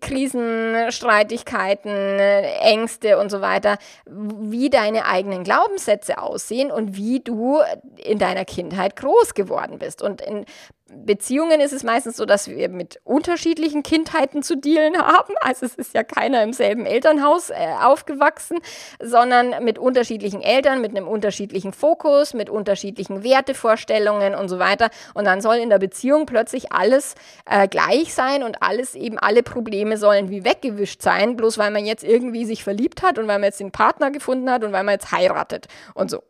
Krisen, 0.01 0.91
Streitigkeiten, 0.91 1.91
Ängste 1.91 3.19
und 3.19 3.31
so 3.31 3.41
weiter, 3.41 3.79
wie 4.07 4.71
deine 4.71 5.07
eigenen 5.07 5.45
Glaubenssätze 5.45 6.19
aussehen 6.19 6.71
und 6.71 6.97
wie 6.97 7.21
du 7.21 7.61
in 7.97 8.19
deiner 8.19 8.45
Kindheit 8.45 8.97
groß 8.97 9.35
geworden 9.35 9.79
bist. 9.79 10.03
Und 10.03 10.21
in 10.21 10.47
Beziehungen 10.89 11.61
ist 11.61 11.73
es 11.73 11.83
meistens 11.83 12.17
so, 12.17 12.27
dass 12.27 12.49
wir 12.49 12.69
mit 12.69 13.01
unterschiedlichen 13.03 13.83
Kindheiten 13.83 14.45
zu 14.45 14.57
dealen 14.57 14.97
haben. 14.97 15.35
Also 15.41 15.67
es 15.67 15.75
ist 15.75 15.95
ja 15.95 16.05
keiner 16.05 16.45
im 16.45 16.53
selben 16.53 16.87
Elternhaus 16.87 17.51
äh, 17.51 17.55
aufgewachsen, 17.83 18.59
sondern 19.03 19.65
mit 19.65 19.81
unterschiedlichen 19.81 20.43
Eltern, 20.43 20.81
mit 20.81 20.93
einem 20.93 21.09
unterschiedlichen 21.09 21.73
Fokus, 21.73 22.35
mit 22.35 22.51
unterschiedlichen 22.51 23.25
Wertevorstellungen 23.25 24.37
und 24.37 24.49
so 24.49 24.61
weiter. 24.61 24.91
Und 25.15 25.25
dann 25.25 25.41
soll 25.41 25.57
in 25.57 25.71
der 25.71 25.81
Beziehung 25.81 26.25
plötzlich 26.25 26.71
alles 26.71 27.17
äh, 27.51 27.67
gleich 27.67 28.15
sein 28.15 28.45
und 28.45 28.63
alles 28.63 28.95
eben, 28.95 29.19
alle 29.19 29.43
Probleme 29.43 29.97
sollen 29.97 30.31
wie 30.31 30.45
weggewischt 30.45 31.03
sein, 31.03 31.37
bloß 31.37 31.59
weil 31.59 31.73
man 31.73 31.85
jetzt 31.85 32.05
irgendwie 32.05 32.45
sich 32.45 32.63
verliebt 32.63 33.03
hat 33.03 33.19
und 33.19 33.27
weil 33.27 33.39
man 33.39 33.45
jetzt 33.45 33.59
den 33.59 33.73
Partner 33.73 34.13
gefunden 34.13 34.49
hat 34.49 34.63
und 34.63 34.71
weil 34.71 34.85
man 34.85 34.93
jetzt 34.93 35.11
heiratet 35.11 35.67
und 35.95 36.13
so. 36.13 36.23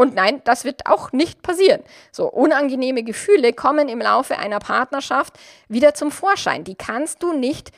Und 0.00 0.14
nein, 0.14 0.40
das 0.44 0.64
wird 0.64 0.86
auch 0.86 1.12
nicht 1.12 1.42
passieren. 1.42 1.82
So 2.10 2.26
unangenehme 2.26 3.02
Gefühle 3.02 3.52
kommen 3.52 3.90
im 3.90 3.98
Laufe 3.98 4.38
einer 4.38 4.58
Partnerschaft 4.58 5.38
wieder 5.68 5.92
zum 5.92 6.10
Vorschein. 6.10 6.64
Die 6.64 6.74
kannst 6.74 7.22
du 7.22 7.34
nicht 7.34 7.70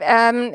ähm, 0.00 0.52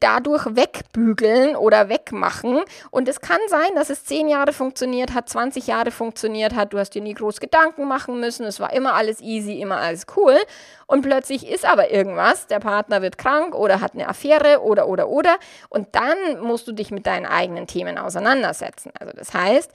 dadurch 0.00 0.46
wegbügeln 0.56 1.54
oder 1.54 1.90
wegmachen. 1.90 2.62
Und 2.90 3.08
es 3.08 3.20
kann 3.20 3.40
sein, 3.48 3.74
dass 3.74 3.90
es 3.90 4.06
zehn 4.06 4.26
Jahre 4.28 4.54
funktioniert 4.54 5.12
hat, 5.12 5.28
20 5.28 5.66
Jahre 5.66 5.90
funktioniert 5.90 6.54
hat, 6.54 6.72
du 6.72 6.78
hast 6.78 6.94
dir 6.94 7.02
nie 7.02 7.12
groß 7.12 7.38
Gedanken 7.38 7.86
machen 7.86 8.18
müssen, 8.18 8.46
es 8.46 8.58
war 8.58 8.72
immer 8.72 8.94
alles 8.94 9.20
easy, 9.20 9.60
immer 9.60 9.76
alles 9.76 10.06
cool. 10.16 10.38
Und 10.86 11.02
plötzlich 11.02 11.46
ist 11.46 11.66
aber 11.66 11.90
irgendwas, 11.90 12.46
der 12.46 12.60
Partner 12.60 13.02
wird 13.02 13.18
krank 13.18 13.54
oder 13.54 13.82
hat 13.82 13.92
eine 13.92 14.08
Affäre 14.08 14.62
oder, 14.62 14.88
oder, 14.88 15.08
oder. 15.08 15.36
Und 15.68 15.88
dann 15.94 16.40
musst 16.40 16.66
du 16.68 16.72
dich 16.72 16.90
mit 16.90 17.06
deinen 17.06 17.26
eigenen 17.26 17.66
Themen 17.66 17.98
auseinandersetzen. 17.98 18.92
Also 18.98 19.12
das 19.14 19.34
heißt, 19.34 19.70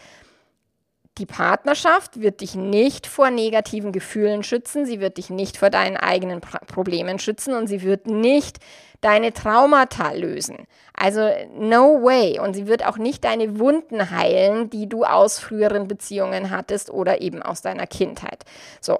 die 1.18 1.26
Partnerschaft 1.26 2.22
wird 2.22 2.42
dich 2.42 2.56
nicht 2.56 3.06
vor 3.06 3.30
negativen 3.30 3.92
Gefühlen 3.92 4.44
schützen, 4.44 4.86
sie 4.86 5.02
wird 5.02 5.18
dich 5.18 5.30
nicht 5.30 5.58
vor 5.58 5.70
deinen 5.70 5.98
eigenen 5.98 6.40
Problemen 6.40 7.20
schützen 7.20 7.54
und 7.54 7.68
sie 7.68 7.82
wird 7.82 8.08
nicht 8.08 8.60
deine 9.02 9.34
Traumata 9.34 10.12
lösen. 10.12 10.68
Also 10.94 11.28
no 11.54 12.02
way. 12.04 12.40
Und 12.40 12.54
sie 12.54 12.68
wird 12.68 12.86
auch 12.86 12.98
nicht 12.98 13.24
deine 13.24 13.60
Wunden 13.60 14.12
heilen, 14.12 14.70
die 14.70 14.88
du 14.88 15.04
aus 15.04 15.40
früheren 15.40 15.88
Beziehungen 15.88 16.50
hattest 16.50 16.90
oder 16.90 17.22
eben 17.22 17.42
aus 17.42 17.62
deiner 17.62 17.88
Kindheit. 17.88 18.46
So, 18.80 19.00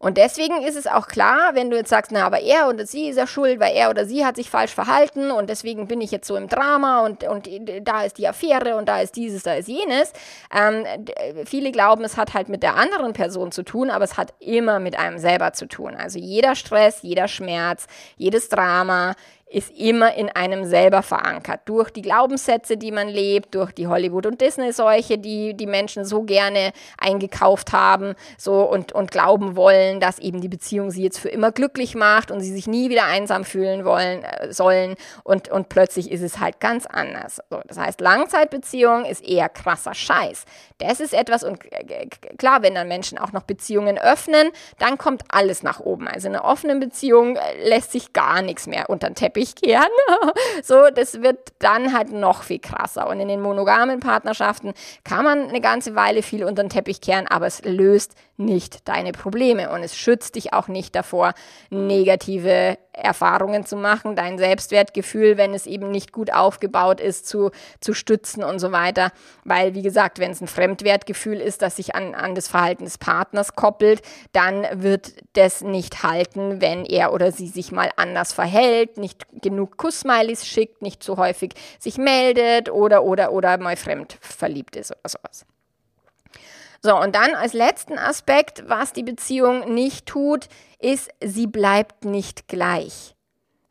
und 0.00 0.16
deswegen 0.16 0.62
ist 0.62 0.78
es 0.78 0.86
auch 0.86 1.08
klar, 1.08 1.50
wenn 1.52 1.68
du 1.68 1.76
jetzt 1.76 1.90
sagst, 1.90 2.10
na, 2.10 2.24
aber 2.24 2.40
er 2.40 2.68
oder 2.70 2.86
sie 2.86 3.10
ist 3.10 3.16
ja 3.16 3.26
schuld, 3.26 3.60
weil 3.60 3.76
er 3.76 3.90
oder 3.90 4.06
sie 4.06 4.24
hat 4.24 4.36
sich 4.36 4.48
falsch 4.48 4.74
verhalten 4.74 5.30
und 5.30 5.50
deswegen 5.50 5.88
bin 5.88 6.00
ich 6.00 6.10
jetzt 6.10 6.26
so 6.26 6.36
im 6.36 6.48
Drama 6.48 7.04
und, 7.04 7.22
und 7.24 7.46
da 7.82 8.04
ist 8.04 8.16
die 8.16 8.26
Affäre 8.26 8.76
und 8.76 8.88
da 8.88 9.02
ist 9.02 9.14
dieses, 9.14 9.42
da 9.42 9.52
ist 9.52 9.68
jenes. 9.68 10.14
Ähm, 10.56 10.86
viele 11.44 11.70
glauben, 11.70 12.02
es 12.02 12.16
hat 12.16 12.32
halt 12.32 12.48
mit 12.48 12.62
der 12.62 12.76
anderen 12.76 13.12
Person 13.12 13.52
zu 13.52 13.62
tun, 13.62 13.90
aber 13.90 14.04
es 14.04 14.16
hat 14.16 14.32
immer 14.38 14.80
mit 14.80 14.98
einem 14.98 15.18
selber 15.18 15.52
zu 15.52 15.68
tun. 15.68 15.94
Also 15.94 16.18
jeder 16.18 16.54
Stress, 16.54 17.02
jeder 17.02 17.28
Schmerz, 17.28 17.86
jedes 18.16 18.48
Drama, 18.48 19.14
ist 19.50 19.76
immer 19.76 20.14
in 20.14 20.28
einem 20.28 20.64
selber 20.64 21.02
verankert. 21.02 21.62
Durch 21.64 21.90
die 21.90 22.02
Glaubenssätze, 22.02 22.76
die 22.76 22.92
man 22.92 23.08
lebt, 23.08 23.56
durch 23.56 23.72
die 23.72 23.88
Hollywood- 23.88 24.26
und 24.26 24.40
Disney-Seuche, 24.40 25.18
die 25.18 25.54
die 25.54 25.66
Menschen 25.66 26.04
so 26.04 26.22
gerne 26.22 26.70
eingekauft 26.98 27.72
haben 27.72 28.14
so 28.38 28.62
und, 28.62 28.92
und 28.92 29.10
glauben 29.10 29.56
wollen, 29.56 29.98
dass 29.98 30.20
eben 30.20 30.40
die 30.40 30.48
Beziehung 30.48 30.92
sie 30.92 31.02
jetzt 31.02 31.18
für 31.18 31.30
immer 31.30 31.50
glücklich 31.50 31.96
macht 31.96 32.30
und 32.30 32.40
sie 32.40 32.52
sich 32.52 32.68
nie 32.68 32.90
wieder 32.90 33.06
einsam 33.06 33.44
fühlen 33.44 33.84
wollen, 33.84 34.22
äh, 34.22 34.52
sollen. 34.52 34.94
Und, 35.24 35.48
und 35.48 35.68
plötzlich 35.68 36.12
ist 36.12 36.22
es 36.22 36.38
halt 36.38 36.60
ganz 36.60 36.86
anders. 36.86 37.40
So, 37.50 37.60
das 37.66 37.76
heißt, 37.76 38.00
Langzeitbeziehung 38.00 39.04
ist 39.04 39.24
eher 39.24 39.48
krasser 39.48 39.94
Scheiß. 39.94 40.44
Das 40.78 41.00
ist 41.00 41.12
etwas, 41.12 41.42
und 41.42 41.58
klar, 42.38 42.62
wenn 42.62 42.76
dann 42.76 42.86
Menschen 42.86 43.18
auch 43.18 43.32
noch 43.32 43.42
Beziehungen 43.42 43.98
öffnen, 43.98 44.50
dann 44.78 44.96
kommt 44.96 45.24
alles 45.28 45.64
nach 45.64 45.80
oben. 45.80 46.06
Also 46.06 46.28
in 46.28 46.36
einer 46.36 46.44
offenen 46.44 46.78
Beziehung 46.78 47.34
äh, 47.34 47.68
lässt 47.68 47.90
sich 47.90 48.12
gar 48.12 48.42
nichts 48.42 48.68
mehr 48.68 48.88
unter 48.88 49.08
den 49.10 49.16
Teppich 49.16 49.39
ich 49.40 49.54
gern. 49.54 49.88
so, 50.62 50.88
das 50.94 51.22
wird 51.22 51.52
dann 51.58 51.92
halt 51.92 52.12
noch 52.12 52.42
viel 52.42 52.58
krasser. 52.58 53.08
Und 53.08 53.20
in 53.20 53.28
den 53.28 53.40
monogamen 53.40 54.00
Partnerschaften 54.00 54.74
kann 55.04 55.24
man 55.24 55.48
eine 55.48 55.60
ganze 55.60 55.94
Weile 55.94 56.22
viel 56.22 56.44
unter 56.44 56.62
den 56.62 56.70
Teppich 56.70 57.00
kehren, 57.00 57.26
aber 57.26 57.46
es 57.46 57.62
löst 57.64 58.14
nicht 58.40 58.88
deine 58.88 59.12
Probleme 59.12 59.70
und 59.70 59.82
es 59.82 59.96
schützt 59.96 60.34
dich 60.34 60.52
auch 60.52 60.66
nicht 60.66 60.94
davor, 60.94 61.34
negative 61.68 62.78
Erfahrungen 62.92 63.64
zu 63.64 63.76
machen, 63.76 64.16
dein 64.16 64.38
Selbstwertgefühl, 64.38 65.36
wenn 65.36 65.54
es 65.54 65.66
eben 65.66 65.90
nicht 65.90 66.12
gut 66.12 66.32
aufgebaut 66.32 67.00
ist, 67.00 67.28
zu, 67.28 67.50
zu 67.80 67.94
stützen 67.94 68.42
und 68.42 68.58
so 68.58 68.72
weiter. 68.72 69.12
Weil, 69.44 69.74
wie 69.74 69.82
gesagt, 69.82 70.18
wenn 70.18 70.32
es 70.32 70.40
ein 70.40 70.48
Fremdwertgefühl 70.48 71.40
ist, 71.40 71.62
das 71.62 71.76
sich 71.76 71.94
an, 71.94 72.14
an 72.14 72.34
das 72.34 72.48
Verhalten 72.48 72.84
des 72.84 72.98
Partners 72.98 73.54
koppelt, 73.54 74.02
dann 74.32 74.66
wird 74.72 75.12
das 75.34 75.62
nicht 75.62 76.02
halten, 76.02 76.60
wenn 76.60 76.84
er 76.84 77.12
oder 77.12 77.32
sie 77.32 77.48
sich 77.48 77.72
mal 77.72 77.90
anders 77.96 78.32
verhält, 78.32 78.96
nicht 78.98 79.26
genug 79.32 79.76
Kussmileys 79.76 80.46
schickt, 80.46 80.82
nicht 80.82 81.02
so 81.02 81.16
häufig 81.16 81.52
sich 81.78 81.98
meldet 81.98 82.70
oder, 82.70 83.04
oder, 83.04 83.32
oder 83.32 83.58
mal 83.58 83.76
fremd 83.76 84.18
verliebt 84.20 84.76
ist 84.76 84.90
oder 84.92 85.08
sowas. 85.08 85.46
So, 86.82 86.98
und 86.98 87.14
dann 87.14 87.34
als 87.34 87.52
letzten 87.52 87.98
Aspekt, 87.98 88.64
was 88.66 88.92
die 88.92 89.02
Beziehung 89.02 89.74
nicht 89.74 90.06
tut, 90.06 90.48
ist, 90.78 91.10
sie 91.22 91.46
bleibt 91.46 92.04
nicht 92.04 92.48
gleich. 92.48 93.14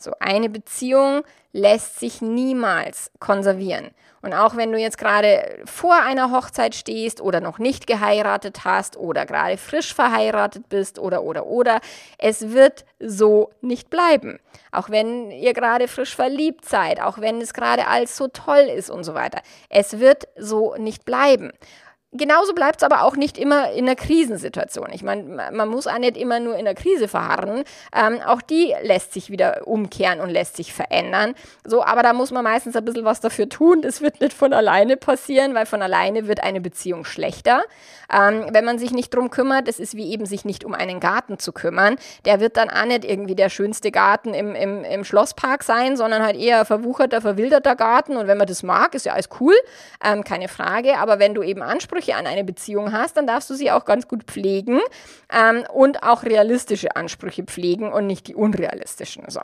So, 0.01 0.13
eine 0.21 0.49
Beziehung 0.49 1.23
lässt 1.51 1.99
sich 1.99 2.21
niemals 2.21 3.11
konservieren. 3.19 3.91
Und 4.21 4.33
auch 4.33 4.55
wenn 4.55 4.71
du 4.71 4.77
jetzt 4.77 4.97
gerade 4.97 5.59
vor 5.65 5.95
einer 5.95 6.31
Hochzeit 6.31 6.73
stehst 6.73 7.19
oder 7.19 7.41
noch 7.41 7.59
nicht 7.59 7.85
geheiratet 7.85 8.63
hast 8.63 8.95
oder 8.95 9.25
gerade 9.25 9.57
frisch 9.57 9.93
verheiratet 9.93 10.69
bist 10.69 10.99
oder 10.99 11.23
oder 11.23 11.47
oder, 11.47 11.81
es 12.17 12.53
wird 12.53 12.85
so 12.99 13.51
nicht 13.61 13.89
bleiben. 13.89 14.39
Auch 14.71 14.89
wenn 14.89 15.31
ihr 15.31 15.53
gerade 15.53 15.87
frisch 15.87 16.15
verliebt 16.15 16.63
seid, 16.63 17.01
auch 17.01 17.19
wenn 17.19 17.41
es 17.41 17.53
gerade 17.53 17.87
alles 17.87 18.15
so 18.15 18.27
toll 18.27 18.69
ist 18.73 18.89
und 18.89 19.03
so 19.03 19.15
weiter. 19.15 19.41
Es 19.69 19.99
wird 19.99 20.27
so 20.37 20.75
nicht 20.77 21.03
bleiben. 21.03 21.51
Genauso 22.11 22.53
bleibt 22.53 22.77
es 22.77 22.83
aber 22.83 23.03
auch 23.03 23.15
nicht 23.15 23.37
immer 23.37 23.71
in 23.71 23.85
einer 23.85 23.95
Krisensituation. 23.95 24.89
Ich 24.91 25.03
meine, 25.03 25.51
man 25.51 25.69
muss 25.69 25.87
auch 25.87 25.97
nicht 25.97 26.17
immer 26.17 26.39
nur 26.39 26.57
in 26.57 26.65
der 26.65 26.75
Krise 26.75 27.07
verharren. 27.07 27.63
Ähm, 27.95 28.19
auch 28.25 28.41
die 28.41 28.73
lässt 28.81 29.13
sich 29.13 29.29
wieder 29.29 29.67
umkehren 29.67 30.19
und 30.19 30.29
lässt 30.29 30.57
sich 30.57 30.73
verändern. 30.73 31.35
So, 31.63 31.83
aber 31.83 32.01
da 32.03 32.13
muss 32.13 32.31
man 32.31 32.43
meistens 32.43 32.75
ein 32.75 32.85
bisschen 32.85 33.05
was 33.05 33.19
dafür 33.19 33.47
tun. 33.47 33.81
Das 33.81 34.01
wird 34.01 34.21
nicht 34.21 34.33
von 34.33 34.53
alleine 34.53 34.97
passieren, 34.97 35.53
weil 35.53 35.65
von 35.65 35.81
alleine 35.81 36.27
wird 36.27 36.41
eine 36.41 36.61
Beziehung 36.61 37.05
schlechter. 37.05 37.61
Ähm, 38.11 38.47
wenn 38.51 38.65
man 38.65 38.79
sich 38.79 38.91
nicht 38.91 39.13
drum 39.13 39.29
kümmert, 39.29 39.67
das 39.67 39.79
ist 39.79 39.95
wie 39.95 40.11
eben 40.11 40.25
sich 40.25 40.45
nicht 40.45 40.63
um 40.63 40.73
einen 40.73 40.99
Garten 40.99 41.39
zu 41.39 41.51
kümmern. 41.51 41.97
Der 42.25 42.39
wird 42.39 42.57
dann 42.57 42.69
auch 42.69 42.85
nicht 42.85 43.05
irgendwie 43.05 43.35
der 43.35 43.49
schönste 43.49 43.91
Garten 43.91 44.33
im, 44.33 44.55
im, 44.55 44.83
im 44.83 45.03
Schlosspark 45.03 45.63
sein, 45.63 45.97
sondern 45.97 46.23
halt 46.23 46.37
eher 46.37 46.65
verwucherter, 46.65 47.21
verwilderter 47.21 47.75
Garten. 47.75 48.17
Und 48.17 48.27
wenn 48.27 48.37
man 48.37 48.47
das 48.47 48.63
mag, 48.63 48.95
ist 48.95 49.05
ja 49.05 49.13
alles 49.13 49.29
cool, 49.39 49.53
ähm, 50.03 50.23
keine 50.23 50.47
Frage. 50.47 50.97
Aber 50.97 51.19
wenn 51.19 51.33
du 51.33 51.43
eben 51.43 51.61
Ansprüche 51.61 52.15
an 52.15 52.27
eine 52.27 52.43
Beziehung 52.43 52.91
hast, 52.91 53.17
dann 53.17 53.27
darfst 53.27 53.49
du 53.49 53.53
sie 53.53 53.71
auch 53.71 53.85
ganz 53.85 54.07
gut 54.07 54.23
pflegen 54.23 54.79
ähm, 55.31 55.63
und 55.73 56.03
auch 56.03 56.23
realistische 56.23 56.95
Ansprüche 56.95 57.43
pflegen 57.43 57.91
und 57.91 58.07
nicht 58.07 58.27
die 58.27 58.35
unrealistischen. 58.35 59.25
So. 59.27 59.41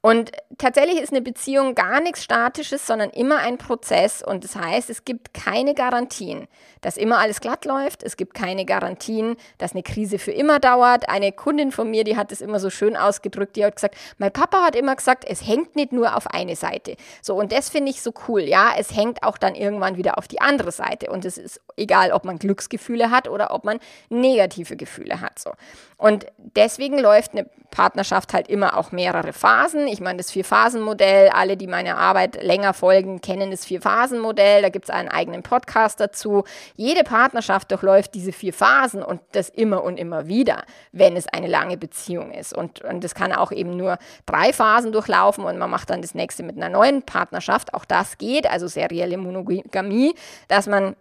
Und 0.00 0.32
tatsächlich 0.58 1.00
ist 1.00 1.12
eine 1.12 1.22
Beziehung 1.22 1.74
gar 1.74 2.00
nichts 2.00 2.22
Statisches, 2.22 2.86
sondern 2.86 3.10
immer 3.10 3.38
ein 3.38 3.58
Prozess. 3.58 4.22
Und 4.22 4.44
das 4.44 4.54
heißt, 4.54 4.90
es 4.90 5.04
gibt 5.04 5.34
keine 5.34 5.74
Garantien, 5.74 6.46
dass 6.80 6.96
immer 6.96 7.18
alles 7.18 7.40
glatt 7.40 7.64
läuft. 7.64 8.02
Es 8.02 8.16
gibt 8.16 8.34
keine 8.34 8.64
Garantien, 8.64 9.36
dass 9.58 9.72
eine 9.72 9.82
Krise 9.82 10.18
für 10.18 10.32
immer 10.32 10.60
dauert. 10.60 11.08
Eine 11.08 11.32
Kundin 11.32 11.72
von 11.72 11.90
mir, 11.90 12.04
die 12.04 12.16
hat 12.16 12.30
es 12.30 12.40
immer 12.40 12.60
so 12.60 12.70
schön 12.70 12.96
ausgedrückt, 12.96 13.56
die 13.56 13.64
hat 13.64 13.76
gesagt, 13.76 13.96
mein 14.18 14.32
Papa 14.32 14.62
hat 14.64 14.76
immer 14.76 14.94
gesagt, 14.94 15.24
es 15.26 15.46
hängt 15.46 15.76
nicht 15.76 15.92
nur 15.92 16.16
auf 16.16 16.28
eine 16.28 16.56
Seite. 16.56 16.96
So, 17.22 17.34
und 17.34 17.52
das 17.52 17.70
finde 17.70 17.90
ich 17.90 18.02
so 18.02 18.12
cool. 18.28 18.42
Ja, 18.42 18.74
es 18.78 18.94
hängt 18.94 19.22
auch 19.22 19.38
dann 19.38 19.54
irgendwann 19.54 19.96
wieder 19.96 20.18
auf 20.18 20.28
die 20.28 20.40
andere 20.40 20.72
Seite. 20.72 21.10
Und 21.10 21.24
es 21.24 21.38
ist 21.38 21.60
egal, 21.76 22.12
ob 22.12 22.24
man 22.24 22.38
Glücksgefühle 22.38 23.10
hat 23.10 23.28
oder 23.28 23.52
ob 23.52 23.64
man 23.64 23.80
negative 24.08 24.76
Gefühle 24.76 25.20
hat. 25.20 25.38
So. 25.38 25.52
Und 25.96 26.26
deswegen 26.36 26.98
läuft 26.98 27.32
eine 27.32 27.48
Partnerschaft 27.70 28.32
halt 28.32 28.48
immer 28.48 28.76
auch 28.76 28.92
mehrere 28.92 29.32
Phasen. 29.32 29.85
Ich 29.86 30.00
meine, 30.00 30.18
das 30.18 30.30
Vier-Phasen-Modell, 30.30 31.28
alle, 31.30 31.56
die 31.56 31.66
meine 31.66 31.96
Arbeit 31.96 32.42
länger 32.42 32.74
folgen, 32.74 33.20
kennen 33.20 33.50
das 33.50 33.64
Vier-Phasen-Modell. 33.64 34.62
Da 34.62 34.68
gibt 34.68 34.86
es 34.86 34.90
einen 34.90 35.08
eigenen 35.08 35.42
Podcast 35.42 36.00
dazu. 36.00 36.44
Jede 36.74 37.04
Partnerschaft 37.04 37.70
durchläuft 37.70 38.14
diese 38.14 38.32
vier 38.32 38.52
Phasen 38.52 39.02
und 39.02 39.20
das 39.32 39.48
immer 39.48 39.82
und 39.84 39.98
immer 39.98 40.26
wieder, 40.26 40.64
wenn 40.92 41.16
es 41.16 41.26
eine 41.28 41.46
lange 41.46 41.76
Beziehung 41.76 42.32
ist. 42.32 42.56
Und, 42.56 42.82
und 42.82 43.04
das 43.04 43.14
kann 43.14 43.32
auch 43.32 43.52
eben 43.52 43.76
nur 43.76 43.98
drei 44.26 44.52
Phasen 44.52 44.92
durchlaufen 44.92 45.44
und 45.44 45.58
man 45.58 45.70
macht 45.70 45.90
dann 45.90 46.02
das 46.02 46.14
nächste 46.14 46.42
mit 46.42 46.56
einer 46.56 46.68
neuen 46.68 47.02
Partnerschaft. 47.02 47.74
Auch 47.74 47.84
das 47.84 48.18
geht, 48.18 48.48
also 48.50 48.66
serielle 48.66 49.16
Monogamie, 49.16 50.14
dass 50.48 50.66
man 50.66 50.96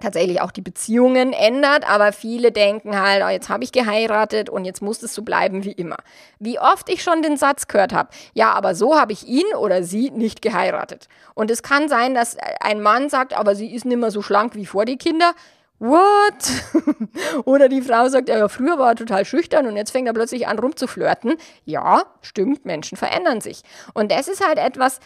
tatsächlich 0.00 0.40
auch 0.40 0.50
die 0.50 0.62
Beziehungen 0.62 1.32
ändert, 1.32 1.88
aber 1.88 2.12
viele 2.12 2.52
denken 2.52 3.00
halt, 3.00 3.22
oh, 3.24 3.28
jetzt 3.28 3.48
habe 3.48 3.64
ich 3.64 3.72
geheiratet 3.72 4.50
und 4.50 4.64
jetzt 4.64 4.82
muss 4.82 5.02
es 5.02 5.14
so 5.14 5.22
bleiben 5.22 5.64
wie 5.64 5.72
immer. 5.72 5.96
Wie 6.38 6.58
oft 6.58 6.88
ich 6.88 7.02
schon 7.02 7.22
den 7.22 7.36
Satz 7.36 7.68
gehört 7.68 7.92
habe, 7.92 8.10
ja, 8.34 8.52
aber 8.52 8.74
so 8.74 8.98
habe 8.98 9.12
ich 9.12 9.26
ihn 9.26 9.46
oder 9.58 9.82
sie 9.82 10.10
nicht 10.10 10.42
geheiratet. 10.42 11.08
Und 11.34 11.50
es 11.50 11.62
kann 11.62 11.88
sein, 11.88 12.14
dass 12.14 12.36
ein 12.60 12.82
Mann 12.82 13.08
sagt, 13.08 13.34
aber 13.34 13.54
sie 13.54 13.74
ist 13.74 13.84
nicht 13.84 13.98
mehr 13.98 14.10
so 14.10 14.22
schlank 14.22 14.54
wie 14.54 14.66
vor 14.66 14.84
die 14.84 14.98
Kinder. 14.98 15.32
What? 15.78 15.92
Oder 17.44 17.68
die 17.68 17.82
Frau 17.82 18.08
sagt, 18.08 18.30
ja, 18.30 18.48
früher 18.48 18.78
war 18.78 18.92
er 18.92 18.96
total 18.96 19.26
schüchtern 19.26 19.66
und 19.66 19.76
jetzt 19.76 19.90
fängt 19.90 20.08
er 20.08 20.14
plötzlich 20.14 20.48
an 20.48 20.58
rumzuflirten. 20.58 21.36
Ja, 21.66 22.04
stimmt, 22.22 22.64
Menschen 22.64 22.96
verändern 22.96 23.42
sich. 23.42 23.60
Und 23.92 24.10
das 24.10 24.28
ist 24.28 24.46
halt 24.46 24.56
etwas, 24.58 25.00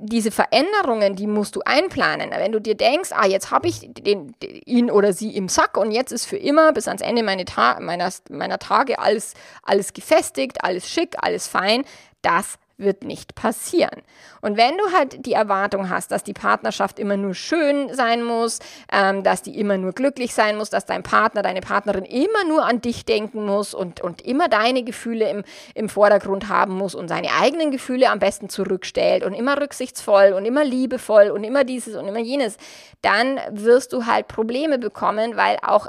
diese 0.00 0.30
Veränderungen, 0.30 1.16
die 1.16 1.26
musst 1.26 1.56
du 1.56 1.62
einplanen. 1.64 2.30
Wenn 2.30 2.52
du 2.52 2.60
dir 2.60 2.74
denkst, 2.74 3.10
ah, 3.12 3.26
jetzt 3.26 3.50
habe 3.50 3.68
ich 3.68 3.80
den, 3.80 4.34
ihn 4.66 4.90
oder 4.90 5.12
sie 5.12 5.34
im 5.34 5.48
Sack 5.48 5.76
und 5.76 5.92
jetzt 5.92 6.12
ist 6.12 6.26
für 6.26 6.36
immer 6.36 6.72
bis 6.72 6.88
ans 6.88 7.00
Ende 7.00 7.22
meine 7.22 7.44
Ta 7.46 7.80
meiner, 7.80 8.10
meiner 8.28 8.58
Tage 8.58 8.98
alles, 8.98 9.34
alles 9.62 9.92
gefestigt, 9.94 10.62
alles 10.62 10.88
schick, 10.88 11.16
alles 11.20 11.46
fein, 11.46 11.84
das 12.20 12.58
wird 12.76 13.04
nicht 13.04 13.34
passieren. 13.34 14.02
Und 14.40 14.56
wenn 14.56 14.76
du 14.76 14.92
halt 14.92 15.24
die 15.26 15.32
Erwartung 15.32 15.88
hast, 15.88 16.10
dass 16.10 16.24
die 16.24 16.32
Partnerschaft 16.32 16.98
immer 16.98 17.16
nur 17.16 17.34
schön 17.34 17.94
sein 17.94 18.22
muss, 18.22 18.58
ähm, 18.90 19.22
dass 19.22 19.42
die 19.42 19.58
immer 19.58 19.78
nur 19.78 19.92
glücklich 19.92 20.34
sein 20.34 20.56
muss, 20.56 20.70
dass 20.70 20.84
dein 20.84 21.02
Partner, 21.02 21.42
deine 21.42 21.60
Partnerin 21.60 22.04
immer 22.04 22.44
nur 22.48 22.64
an 22.64 22.80
dich 22.80 23.04
denken 23.04 23.44
muss 23.44 23.74
und, 23.74 24.00
und 24.00 24.22
immer 24.22 24.48
deine 24.48 24.82
Gefühle 24.82 25.30
im, 25.30 25.44
im 25.74 25.88
Vordergrund 25.88 26.48
haben 26.48 26.74
muss 26.74 26.94
und 26.94 27.08
seine 27.08 27.28
eigenen 27.40 27.70
Gefühle 27.70 28.10
am 28.10 28.18
besten 28.18 28.48
zurückstellt 28.48 29.24
und 29.24 29.34
immer 29.34 29.60
rücksichtsvoll 29.60 30.32
und 30.32 30.44
immer 30.44 30.64
liebevoll 30.64 31.30
und 31.30 31.44
immer 31.44 31.64
dieses 31.64 31.94
und 31.94 32.08
immer 32.08 32.18
jenes, 32.18 32.56
dann 33.02 33.38
wirst 33.50 33.92
du 33.92 34.06
halt 34.06 34.28
Probleme 34.28 34.78
bekommen, 34.78 35.36
weil 35.36 35.56
auch 35.62 35.86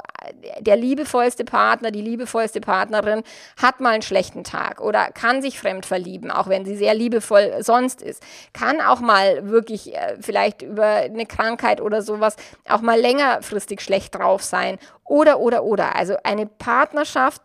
der 0.60 0.76
liebevollste 0.76 1.44
Partner, 1.44 1.90
die 1.90 2.00
liebevollste 2.00 2.60
Partnerin 2.60 3.22
hat 3.60 3.80
mal 3.80 3.90
einen 3.90 4.02
schlechten 4.02 4.44
Tag 4.44 4.80
oder 4.80 5.10
kann 5.12 5.42
sich 5.42 5.58
fremd 5.58 5.86
verlieben, 5.86 6.30
auch 6.30 6.48
wenn 6.48 6.64
sie 6.64 6.73
sehr 6.76 6.94
liebevoll 6.94 7.56
sonst 7.60 8.02
ist. 8.02 8.22
Kann 8.52 8.80
auch 8.80 9.00
mal 9.00 9.48
wirklich 9.48 9.94
äh, 9.94 10.16
vielleicht 10.20 10.62
über 10.62 10.84
eine 10.84 11.26
Krankheit 11.26 11.80
oder 11.80 12.02
sowas 12.02 12.36
auch 12.68 12.80
mal 12.80 13.00
längerfristig 13.00 13.80
schlecht 13.80 14.14
drauf 14.14 14.42
sein. 14.42 14.78
Oder, 15.04 15.40
oder, 15.40 15.64
oder. 15.64 15.96
Also 15.96 16.16
eine 16.22 16.46
Partnerschaft 16.46 17.42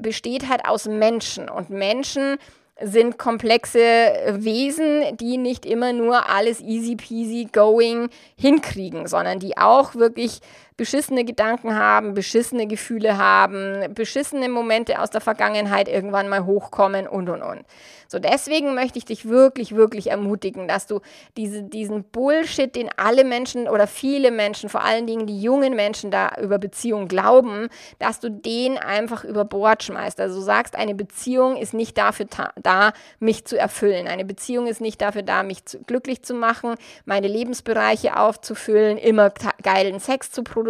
besteht 0.00 0.48
halt 0.48 0.64
aus 0.66 0.86
Menschen 0.86 1.48
und 1.48 1.70
Menschen 1.70 2.38
sind 2.82 3.18
komplexe 3.18 3.78
Wesen, 3.78 5.16
die 5.18 5.36
nicht 5.36 5.66
immer 5.66 5.92
nur 5.92 6.30
alles 6.30 6.60
easy 6.60 6.96
peasy 6.96 7.48
going 7.52 8.08
hinkriegen, 8.36 9.06
sondern 9.06 9.38
die 9.38 9.58
auch 9.58 9.94
wirklich 9.94 10.40
beschissene 10.80 11.26
Gedanken 11.26 11.74
haben, 11.78 12.14
beschissene 12.14 12.66
Gefühle 12.66 13.18
haben, 13.18 13.92
beschissene 13.94 14.48
Momente 14.48 14.98
aus 14.98 15.10
der 15.10 15.20
Vergangenheit 15.20 15.88
irgendwann 15.88 16.30
mal 16.30 16.46
hochkommen 16.46 17.06
und 17.06 17.28
und 17.28 17.42
und. 17.42 17.66
So, 18.08 18.18
deswegen 18.18 18.74
möchte 18.74 18.98
ich 18.98 19.04
dich 19.04 19.28
wirklich, 19.28 19.76
wirklich 19.76 20.10
ermutigen, 20.10 20.66
dass 20.66 20.88
du 20.88 21.00
diese, 21.36 21.62
diesen 21.62 22.02
Bullshit, 22.02 22.74
den 22.74 22.88
alle 22.96 23.22
Menschen 23.22 23.68
oder 23.68 23.86
viele 23.86 24.32
Menschen, 24.32 24.68
vor 24.68 24.82
allen 24.82 25.06
Dingen 25.06 25.28
die 25.28 25.40
jungen 25.40 25.76
Menschen 25.76 26.10
da 26.10 26.30
über 26.42 26.58
Beziehungen 26.58 27.06
glauben, 27.06 27.68
dass 28.00 28.18
du 28.18 28.30
den 28.30 28.78
einfach 28.78 29.22
über 29.22 29.44
Bord 29.44 29.84
schmeißt. 29.84 30.18
Also 30.18 30.40
du 30.40 30.44
sagst, 30.44 30.74
eine 30.74 30.96
Beziehung 30.96 31.56
ist 31.56 31.72
nicht 31.72 31.98
dafür 31.98 32.26
da, 32.60 32.94
mich 33.20 33.44
zu 33.44 33.56
erfüllen. 33.56 34.08
Eine 34.08 34.24
Beziehung 34.24 34.66
ist 34.66 34.80
nicht 34.80 35.00
dafür 35.02 35.22
da, 35.22 35.44
mich 35.44 35.66
zu, 35.66 35.78
glücklich 35.80 36.22
zu 36.22 36.34
machen, 36.34 36.74
meine 37.04 37.28
Lebensbereiche 37.28 38.16
aufzufüllen, 38.16 38.98
immer 38.98 39.30
geilen 39.62 40.00
Sex 40.00 40.32
zu 40.32 40.42
produzieren, 40.42 40.69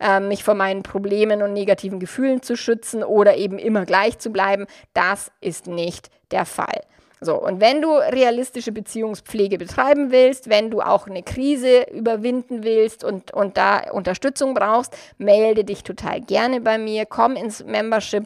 äh, 0.00 0.20
mich 0.20 0.44
vor 0.44 0.54
meinen 0.54 0.82
Problemen 0.82 1.42
und 1.42 1.52
negativen 1.52 2.00
Gefühlen 2.00 2.42
zu 2.42 2.56
schützen 2.56 3.02
oder 3.02 3.36
eben 3.36 3.58
immer 3.58 3.84
gleich 3.84 4.18
zu 4.18 4.30
bleiben. 4.30 4.66
Das 4.94 5.30
ist 5.40 5.66
nicht 5.66 6.10
der 6.30 6.46
Fall. 6.46 6.80
So, 7.22 7.34
und 7.34 7.60
wenn 7.60 7.82
du 7.82 7.90
realistische 7.90 8.72
Beziehungspflege 8.72 9.58
betreiben 9.58 10.10
willst, 10.10 10.48
wenn 10.48 10.70
du 10.70 10.80
auch 10.80 11.06
eine 11.06 11.22
Krise 11.22 11.82
überwinden 11.92 12.64
willst 12.64 13.04
und, 13.04 13.34
und 13.34 13.58
da 13.58 13.90
Unterstützung 13.90 14.54
brauchst, 14.54 14.96
melde 15.18 15.64
dich 15.64 15.84
total 15.84 16.22
gerne 16.22 16.62
bei 16.62 16.78
mir, 16.78 17.04
komm 17.04 17.36
ins 17.36 17.62
Membership 17.62 18.24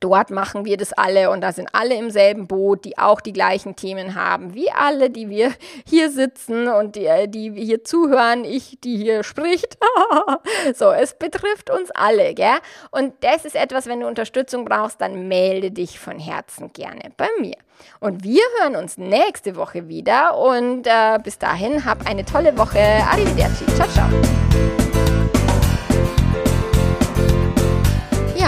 Dort 0.00 0.30
machen 0.30 0.64
wir 0.64 0.78
das 0.78 0.94
alle 0.94 1.30
und 1.30 1.42
da 1.42 1.52
sind 1.52 1.68
alle 1.72 1.94
im 1.94 2.10
selben 2.10 2.46
Boot, 2.46 2.86
die 2.86 2.96
auch 2.96 3.20
die 3.20 3.34
gleichen 3.34 3.76
Themen 3.76 4.14
haben, 4.14 4.54
wie 4.54 4.70
alle, 4.70 5.10
die 5.10 5.28
wir 5.28 5.52
hier 5.86 6.10
sitzen 6.10 6.68
und 6.68 6.96
die, 6.96 7.08
die 7.28 7.52
hier 7.52 7.84
zuhören, 7.84 8.44
ich, 8.44 8.78
die 8.82 8.96
hier 8.96 9.22
spricht. 9.22 9.76
so, 10.74 10.90
es 10.90 11.14
betrifft 11.14 11.70
uns 11.70 11.90
alle, 11.90 12.32
gell? 12.34 12.58
Und 12.90 13.12
das 13.20 13.44
ist 13.44 13.54
etwas, 13.54 13.86
wenn 13.86 14.00
du 14.00 14.06
Unterstützung 14.06 14.64
brauchst, 14.64 15.00
dann 15.02 15.28
melde 15.28 15.70
dich 15.70 15.98
von 15.98 16.18
Herzen 16.18 16.72
gerne 16.72 17.12
bei 17.18 17.28
mir. 17.38 17.56
Und 18.00 18.24
wir 18.24 18.42
hören 18.60 18.76
uns 18.76 18.96
nächste 18.96 19.56
Woche 19.56 19.88
wieder 19.88 20.36
und 20.38 20.86
äh, 20.86 21.18
bis 21.22 21.38
dahin, 21.38 21.84
hab 21.84 22.08
eine 22.08 22.24
tolle 22.24 22.56
Woche. 22.56 22.80
Arrivederci. 22.80 23.66
Ciao, 23.76 23.88
ciao. 23.88 24.79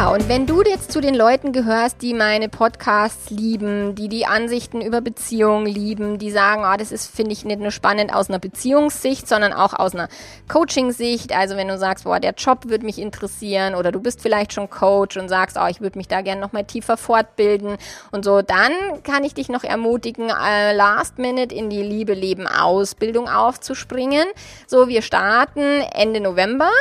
Ja, 0.03 0.09
und 0.09 0.29
wenn 0.29 0.49
du 0.49 0.65
jetzt 0.65 0.91
zu 0.91 1.01
den 1.01 1.15
Leuten 1.15 1.53
gehörst, 1.53 2.03
die 2.03 2.13
meine 2.13 2.49
Podcasts 2.49 3.31
lieben, 3.31 3.95
die 3.95 4.09
die 4.09 4.27
Ansichten 4.27 4.81
über 4.81 5.01
Beziehungen 5.01 5.65
lieben, 5.65 6.19
die 6.19 6.33
sagen, 6.33 6.65
oh, 6.67 6.77
das 6.77 6.91
ist, 6.91 7.15
finde 7.15 7.31
ich, 7.31 7.45
nicht 7.45 7.61
nur 7.61 7.71
spannend 7.71 8.13
aus 8.13 8.29
einer 8.29 8.41
Beziehungssicht, 8.41 9.29
sondern 9.29 9.53
auch 9.53 9.75
aus 9.75 9.95
einer 9.95 10.09
Coaching-Sicht. 10.49 11.33
Also 11.33 11.57
wenn 11.57 11.69
du 11.69 11.79
sagst, 11.79 12.03
boah, 12.03 12.19
der 12.19 12.33
Job 12.33 12.69
würde 12.69 12.85
mich 12.85 12.99
interessieren 12.99 13.77
oder 13.77 13.93
du 13.93 14.01
bist 14.01 14.21
vielleicht 14.21 14.53
schon 14.53 14.69
Coach 14.69 15.17
und 15.19 15.29
sagst, 15.29 15.57
oh, 15.57 15.69
ich 15.69 15.81
würde 15.81 15.97
mich 15.97 16.09
da 16.09 16.21
gerne 16.21 16.41
noch 16.41 16.53
mal 16.53 16.65
tiefer 16.65 16.97
fortbilden 16.97 17.77
und 18.11 18.25
so, 18.25 18.43
dann 18.43 18.73
kann 19.05 19.23
ich 19.23 19.35
dich 19.35 19.51
noch 19.51 19.63
ermutigen, 19.63 20.31
äh, 20.31 20.75
last 20.75 21.19
minute 21.19 21.55
in 21.55 21.71
die 21.71 21.83
Liebe 21.83 22.15
Leben 22.15 22.49
Ausbildung 22.49 23.29
aufzuspringen. 23.29 24.27
So, 24.67 24.89
wir 24.89 25.03
starten 25.03 25.61
Ende 25.95 26.19
November 26.19 26.73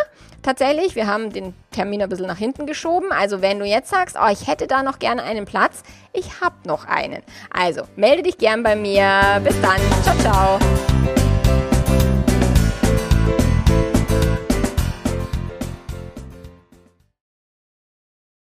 tatsächlich. 0.41 0.95
Wir 0.95 1.07
haben 1.07 1.31
den 1.31 1.53
Termin 1.71 2.01
ein 2.01 2.09
bisschen 2.09 2.27
nach 2.27 2.37
hinten 2.37 2.65
geschoben. 2.65 3.10
Also 3.11 3.41
wenn 3.41 3.59
du 3.59 3.65
jetzt 3.65 3.89
sagst, 3.89 4.17
oh, 4.19 4.29
ich 4.31 4.47
hätte 4.47 4.67
da 4.67 4.83
noch 4.83 4.99
gerne 4.99 5.23
einen 5.23 5.45
Platz, 5.45 5.83
ich 6.13 6.41
habe 6.41 6.55
noch 6.65 6.85
einen. 6.85 7.21
Also 7.51 7.83
melde 7.95 8.23
dich 8.23 8.37
gern 8.37 8.63
bei 8.63 8.75
mir. 8.75 9.41
Bis 9.43 9.59
dann. 9.61 9.79
Ciao, 10.03 10.17
ciao. 10.17 11.20